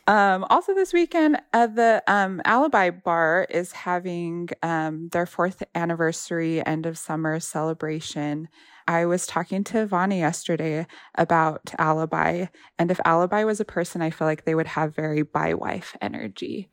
Um, 0.10 0.44
also, 0.50 0.74
this 0.74 0.92
weekend, 0.92 1.40
uh, 1.54 1.68
the 1.68 2.02
um, 2.08 2.42
Alibi 2.44 2.90
Bar 2.90 3.46
is 3.48 3.72
having 3.72 4.50
um, 4.64 5.10
their 5.10 5.28
fourth 5.28 5.62
anniversary 5.76 6.66
end 6.66 6.88
of 6.88 6.98
summer 6.98 7.40
celebration. 7.40 8.48
I 8.88 9.06
was 9.06 9.28
talking 9.28 9.64
to 9.66 9.86
Vani 9.86 10.18
yesterday 10.18 10.88
about 11.14 11.76
Alibi, 11.78 12.48
and 12.80 12.90
if 12.90 13.00
Alibi 13.06 13.44
was 13.44 13.60
a 13.60 13.66
person, 13.66 14.02
I 14.02 14.10
feel 14.10 14.26
like 14.26 14.46
they 14.46 14.56
would 14.56 14.66
have 14.66 14.96
very 14.96 15.22
by 15.22 15.54
wife 15.54 15.96
energy. 16.02 16.70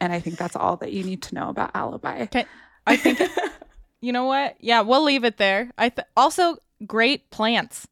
And 0.00 0.12
I 0.12 0.18
think 0.18 0.36
that's 0.36 0.56
all 0.56 0.76
that 0.78 0.92
you 0.92 1.04
need 1.04 1.22
to 1.22 1.36
know 1.36 1.48
about 1.48 1.70
Alibi. 1.74 2.22
Okay. 2.22 2.44
I 2.88 2.96
think 2.96 3.20
you 4.00 4.10
know 4.10 4.24
what? 4.24 4.56
Yeah, 4.58 4.80
we'll 4.80 5.04
leave 5.04 5.22
it 5.22 5.36
there. 5.36 5.70
I 5.78 5.90
th- 5.90 6.08
also 6.16 6.56
great 6.84 7.30
plants. 7.30 7.86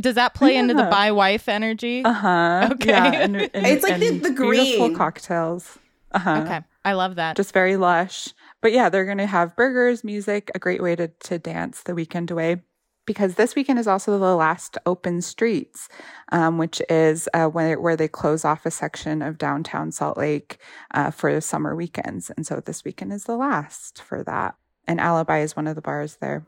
Does 0.00 0.14
that 0.16 0.34
play 0.34 0.56
into 0.56 0.74
the 0.74 0.82
Yeah. 0.82 0.90
by 0.90 1.12
wife 1.12 1.48
energy? 1.48 2.04
Uh 2.04 2.12
huh. 2.12 2.68
Okay. 2.72 2.88
Yeah, 2.90 3.04
and, 3.22 3.36
and- 3.36 3.50
It's 3.66 3.82
like 3.82 3.98
the- 4.00 4.08
and 4.08 4.22
the 4.22 4.30
beautiful 4.30 4.86
green. 4.88 4.94
cocktails. 4.94 5.78
Uh 6.12 6.18
huh. 6.18 6.42
okay, 6.44 6.60
I 6.84 6.92
love 6.92 7.16
that. 7.16 7.36
just 7.36 7.52
very 7.52 7.76
lush. 7.76 8.28
But 8.62 8.72
yeah, 8.72 8.88
they're 8.88 9.04
going 9.04 9.18
to 9.18 9.26
have 9.26 9.54
burgers, 9.56 10.02
music, 10.04 10.50
a 10.54 10.58
great 10.58 10.82
way 10.82 10.96
to, 10.96 11.08
to 11.08 11.38
dance 11.38 11.82
the 11.82 11.94
weekend 11.94 12.30
away. 12.30 12.62
Because 13.06 13.36
this 13.36 13.54
weekend 13.54 13.78
is 13.78 13.86
also 13.86 14.18
the 14.18 14.34
last 14.34 14.78
open 14.84 15.22
streets, 15.22 15.88
um, 16.32 16.58
which 16.58 16.82
is 16.90 17.28
uh, 17.34 17.46
where, 17.46 17.78
where 17.80 17.94
they 17.96 18.08
close 18.08 18.44
off 18.44 18.66
a 18.66 18.70
section 18.70 19.22
of 19.22 19.38
downtown 19.38 19.92
Salt 19.92 20.16
Lake 20.18 20.58
uh, 20.92 21.10
for 21.12 21.32
the 21.32 21.40
summer 21.40 21.76
weekends. 21.76 22.30
And 22.30 22.44
so 22.44 22.58
this 22.60 22.82
weekend 22.84 23.12
is 23.12 23.24
the 23.24 23.36
last 23.36 24.02
for 24.02 24.24
that. 24.24 24.56
And 24.88 25.00
Alibi 25.00 25.40
is 25.40 25.54
one 25.54 25.68
of 25.68 25.76
the 25.76 25.82
bars 25.82 26.16
there. 26.20 26.44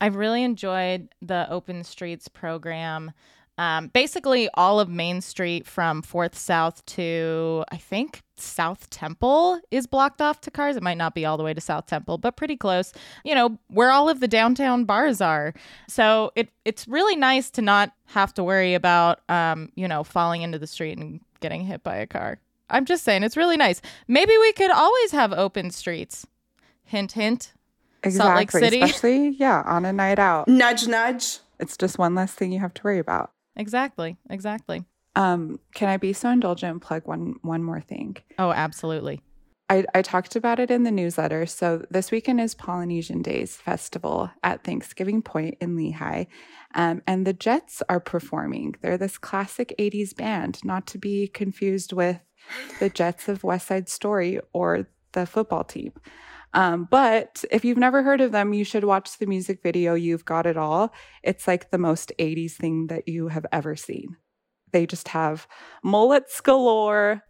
I've 0.00 0.16
really 0.16 0.42
enjoyed 0.44 1.08
the 1.20 1.46
Open 1.50 1.84
Streets 1.84 2.28
program. 2.28 3.12
Um, 3.58 3.88
basically, 3.88 4.48
all 4.54 4.78
of 4.78 4.88
Main 4.88 5.20
Street 5.20 5.66
from 5.66 6.00
Fourth 6.00 6.38
South 6.38 6.86
to 6.86 7.64
I 7.72 7.76
think 7.76 8.22
South 8.36 8.88
Temple 8.88 9.60
is 9.72 9.88
blocked 9.88 10.22
off 10.22 10.40
to 10.42 10.50
cars. 10.52 10.76
It 10.76 10.82
might 10.82 10.96
not 10.96 11.12
be 11.12 11.26
all 11.26 11.36
the 11.36 11.42
way 11.42 11.52
to 11.52 11.60
South 11.60 11.86
Temple, 11.86 12.18
but 12.18 12.36
pretty 12.36 12.56
close. 12.56 12.92
You 13.24 13.34
know 13.34 13.58
where 13.66 13.90
all 13.90 14.08
of 14.08 14.20
the 14.20 14.28
downtown 14.28 14.84
bars 14.84 15.20
are. 15.20 15.54
So 15.88 16.30
it 16.36 16.50
it's 16.64 16.86
really 16.86 17.16
nice 17.16 17.50
to 17.50 17.62
not 17.62 17.92
have 18.06 18.32
to 18.34 18.44
worry 18.44 18.74
about 18.74 19.28
um, 19.28 19.72
you 19.74 19.88
know 19.88 20.04
falling 20.04 20.42
into 20.42 20.60
the 20.60 20.68
street 20.68 20.96
and 20.96 21.20
getting 21.40 21.62
hit 21.62 21.82
by 21.82 21.96
a 21.96 22.06
car. 22.06 22.38
I'm 22.70 22.84
just 22.84 23.02
saying 23.02 23.24
it's 23.24 23.36
really 23.36 23.56
nice. 23.56 23.80
Maybe 24.06 24.36
we 24.38 24.52
could 24.52 24.70
always 24.70 25.10
have 25.10 25.32
open 25.32 25.70
streets. 25.70 26.26
Hint, 26.84 27.12
hint. 27.12 27.54
Salt 28.08 28.36
Lake 28.36 28.44
Exactly. 28.44 28.60
City. 28.60 28.80
Especially, 28.82 29.28
yeah, 29.38 29.62
on 29.66 29.84
a 29.84 29.92
night 29.92 30.18
out. 30.18 30.48
nudge, 30.48 30.86
nudge. 30.86 31.38
It's 31.60 31.76
just 31.76 31.98
one 31.98 32.14
less 32.14 32.32
thing 32.32 32.52
you 32.52 32.60
have 32.60 32.74
to 32.74 32.82
worry 32.84 32.98
about. 32.98 33.32
Exactly. 33.56 34.16
Exactly. 34.30 34.84
Um, 35.16 35.58
can 35.74 35.88
I 35.88 35.96
be 35.96 36.12
so 36.12 36.30
indulgent 36.30 36.70
and 36.70 36.82
plug 36.82 37.06
one 37.06 37.36
one 37.42 37.62
more 37.64 37.80
thing? 37.80 38.16
Oh, 38.38 38.52
absolutely. 38.52 39.20
I, 39.70 39.84
I 39.94 40.00
talked 40.02 40.34
about 40.36 40.60
it 40.60 40.70
in 40.70 40.84
the 40.84 40.90
newsletter. 40.90 41.44
So 41.44 41.84
this 41.90 42.10
weekend 42.10 42.40
is 42.40 42.54
Polynesian 42.54 43.20
Days 43.20 43.56
Festival 43.56 44.30
at 44.42 44.64
Thanksgiving 44.64 45.20
Point 45.20 45.56
in 45.60 45.76
Lehi. 45.76 46.26
Um, 46.74 47.02
and 47.06 47.26
the 47.26 47.34
Jets 47.34 47.82
are 47.88 48.00
performing. 48.00 48.76
They're 48.80 48.96
this 48.96 49.18
classic 49.18 49.74
80s 49.78 50.16
band, 50.16 50.60
not 50.64 50.86
to 50.88 50.98
be 50.98 51.26
confused 51.28 51.92
with 51.92 52.18
the 52.80 52.88
Jets 52.88 53.28
of 53.28 53.44
West 53.44 53.66
Side 53.66 53.88
Story 53.90 54.40
or 54.54 54.86
the 55.12 55.26
football 55.26 55.64
team. 55.64 55.92
Um, 56.54 56.88
but 56.90 57.44
if 57.50 57.64
you've 57.64 57.78
never 57.78 58.02
heard 58.02 58.20
of 58.20 58.32
them, 58.32 58.52
you 58.52 58.64
should 58.64 58.84
watch 58.84 59.18
the 59.18 59.26
music 59.26 59.62
video. 59.62 59.94
You've 59.94 60.24
got 60.24 60.46
it 60.46 60.56
all. 60.56 60.92
It's 61.22 61.46
like 61.46 61.70
the 61.70 61.78
most 61.78 62.12
80s 62.18 62.52
thing 62.52 62.86
that 62.88 63.08
you 63.08 63.28
have 63.28 63.46
ever 63.52 63.76
seen. 63.76 64.16
They 64.72 64.86
just 64.86 65.08
have 65.08 65.46
mullets 65.82 66.40
galore, 66.40 67.22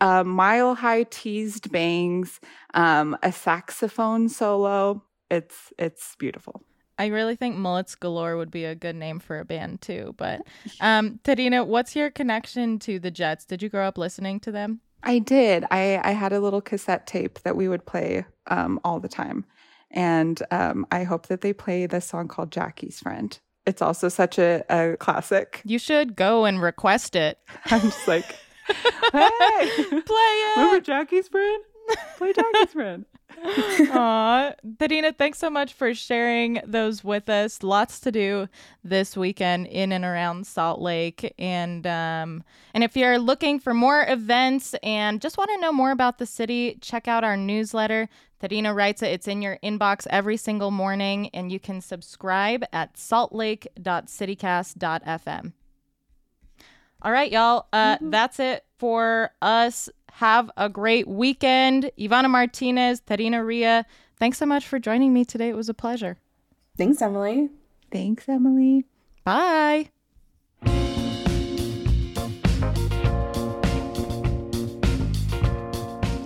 uh, 0.00 0.24
mile 0.24 0.74
high 0.74 1.04
teased 1.04 1.70
bangs, 1.72 2.40
um, 2.74 3.16
a 3.22 3.32
saxophone 3.32 4.28
solo. 4.28 5.04
It's 5.30 5.72
it's 5.78 6.16
beautiful. 6.16 6.62
I 6.98 7.06
really 7.06 7.34
think 7.34 7.56
Mullets 7.56 7.94
Galore 7.94 8.36
would 8.36 8.50
be 8.50 8.66
a 8.66 8.74
good 8.74 8.94
name 8.94 9.20
for 9.20 9.38
a 9.38 9.44
band 9.44 9.80
too. 9.80 10.14
But 10.18 10.42
um, 10.82 11.18
Tadina, 11.24 11.66
what's 11.66 11.96
your 11.96 12.10
connection 12.10 12.78
to 12.80 12.98
the 12.98 13.10
Jets? 13.10 13.46
Did 13.46 13.62
you 13.62 13.70
grow 13.70 13.86
up 13.88 13.96
listening 13.96 14.38
to 14.40 14.52
them? 14.52 14.80
I 15.02 15.18
did. 15.18 15.64
I 15.70 16.00
I 16.02 16.12
had 16.12 16.32
a 16.32 16.40
little 16.40 16.60
cassette 16.60 17.06
tape 17.06 17.38
that 17.40 17.56
we 17.56 17.68
would 17.68 17.86
play 17.86 18.24
um, 18.48 18.80
all 18.84 19.00
the 19.00 19.08
time, 19.08 19.44
and 19.90 20.42
um, 20.50 20.86
I 20.90 21.04
hope 21.04 21.26
that 21.28 21.40
they 21.40 21.52
play 21.52 21.86
this 21.86 22.06
song 22.06 22.28
called 22.28 22.52
Jackie's 22.52 23.00
Friend. 23.00 23.38
It's 23.66 23.82
also 23.82 24.08
such 24.08 24.38
a, 24.38 24.64
a 24.70 24.96
classic. 24.96 25.60
You 25.64 25.78
should 25.78 26.16
go 26.16 26.44
and 26.44 26.60
request 26.62 27.14
it. 27.14 27.38
I'm 27.66 27.80
just 27.82 28.08
like, 28.08 28.24
hey, 28.66 28.80
Play 29.12 30.00
it. 30.08 30.56
remember. 30.56 30.80
Jackie's 30.80 31.28
Friend? 31.28 31.62
Play 32.18 32.32
Jackie's 32.32 32.72
Friend. 32.72 33.04
Aw. 33.44 34.52
Tadina, 34.76 35.16
thanks 35.16 35.38
so 35.38 35.48
much 35.48 35.72
for 35.72 35.94
sharing 35.94 36.60
those 36.66 37.02
with 37.04 37.28
us. 37.28 37.62
Lots 37.62 38.00
to 38.00 38.10
do 38.12 38.48
this 38.84 39.16
weekend 39.16 39.68
in 39.68 39.92
and 39.92 40.04
around 40.04 40.46
Salt 40.46 40.80
Lake. 40.80 41.32
And 41.38 41.86
um, 41.86 42.44
and 42.74 42.84
if 42.84 42.96
you're 42.96 43.18
looking 43.18 43.60
for 43.60 43.72
more 43.72 44.04
events 44.08 44.74
and 44.82 45.20
just 45.20 45.38
want 45.38 45.50
to 45.50 45.60
know 45.60 45.72
more 45.72 45.90
about 45.90 46.18
the 46.18 46.26
city, 46.26 46.78
check 46.80 47.08
out 47.08 47.24
our 47.24 47.36
newsletter. 47.36 48.08
Tadina 48.42 48.74
writes 48.74 49.02
it. 49.02 49.08
It's 49.08 49.28
in 49.28 49.42
your 49.42 49.58
inbox 49.62 50.06
every 50.08 50.38
single 50.38 50.70
morning, 50.70 51.28
and 51.34 51.52
you 51.52 51.60
can 51.60 51.82
subscribe 51.82 52.64
at 52.72 52.94
saltlake.citycast.fm. 52.94 55.52
All 57.02 57.12
right, 57.12 57.30
y'all. 57.30 57.66
Uh, 57.72 57.96
That's 58.00 58.38
it 58.38 58.64
for 58.78 59.30
us. 59.40 59.88
Have 60.12 60.50
a 60.56 60.68
great 60.68 61.08
weekend. 61.08 61.90
Ivana 61.98 62.28
Martinez, 62.28 63.00
Terina 63.00 63.44
Ria, 63.44 63.86
thanks 64.18 64.36
so 64.38 64.44
much 64.44 64.66
for 64.66 64.78
joining 64.78 65.12
me 65.14 65.24
today. 65.24 65.48
It 65.48 65.56
was 65.56 65.68
a 65.68 65.74
pleasure. 65.74 66.18
Thanks, 66.76 67.00
Emily. 67.00 67.48
Thanks, 67.90 68.28
Emily. 68.28 68.84
Bye. 69.24 69.90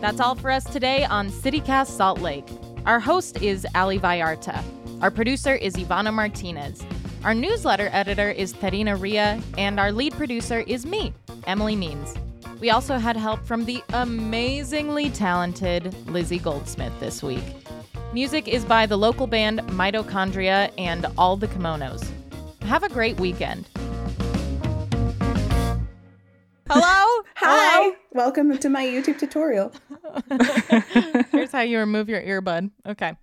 That's 0.00 0.20
all 0.20 0.34
for 0.34 0.50
us 0.50 0.64
today 0.64 1.04
on 1.04 1.30
CityCast 1.30 1.86
Salt 1.86 2.20
Lake. 2.20 2.46
Our 2.84 3.00
host 3.00 3.40
is 3.40 3.66
Ali 3.74 3.98
Vallarta. 3.98 4.62
Our 5.00 5.10
producer 5.10 5.54
is 5.54 5.76
Ivana 5.76 6.12
Martinez. 6.12 6.82
Our 7.24 7.32
newsletter 7.32 7.88
editor 7.90 8.28
is 8.28 8.52
Terina 8.52 9.00
Ria, 9.00 9.40
and 9.56 9.80
our 9.80 9.90
lead 9.90 10.12
producer 10.12 10.60
is 10.66 10.84
me, 10.84 11.14
Emily 11.46 11.74
Means. 11.74 12.14
We 12.60 12.68
also 12.68 12.98
had 12.98 13.16
help 13.16 13.42
from 13.46 13.64
the 13.64 13.82
amazingly 13.94 15.08
talented 15.08 15.94
Lizzie 16.06 16.38
Goldsmith 16.38 16.92
this 17.00 17.22
week. 17.22 17.42
Music 18.12 18.46
is 18.46 18.66
by 18.66 18.84
the 18.84 18.98
local 18.98 19.26
band 19.26 19.60
Mitochondria 19.68 20.70
and 20.76 21.06
All 21.16 21.38
the 21.38 21.48
Kimonos. 21.48 22.06
Have 22.60 22.82
a 22.82 22.90
great 22.90 23.18
weekend. 23.18 23.70
Hello? 26.68 27.22
Hi. 27.36 27.80
Hello? 27.80 27.94
Welcome 28.12 28.58
to 28.58 28.68
my 28.68 28.84
YouTube 28.84 29.18
tutorial. 29.18 29.72
Here's 31.32 31.52
how 31.52 31.62
you 31.62 31.78
remove 31.78 32.10
your 32.10 32.20
earbud. 32.20 32.70
Okay. 32.86 33.14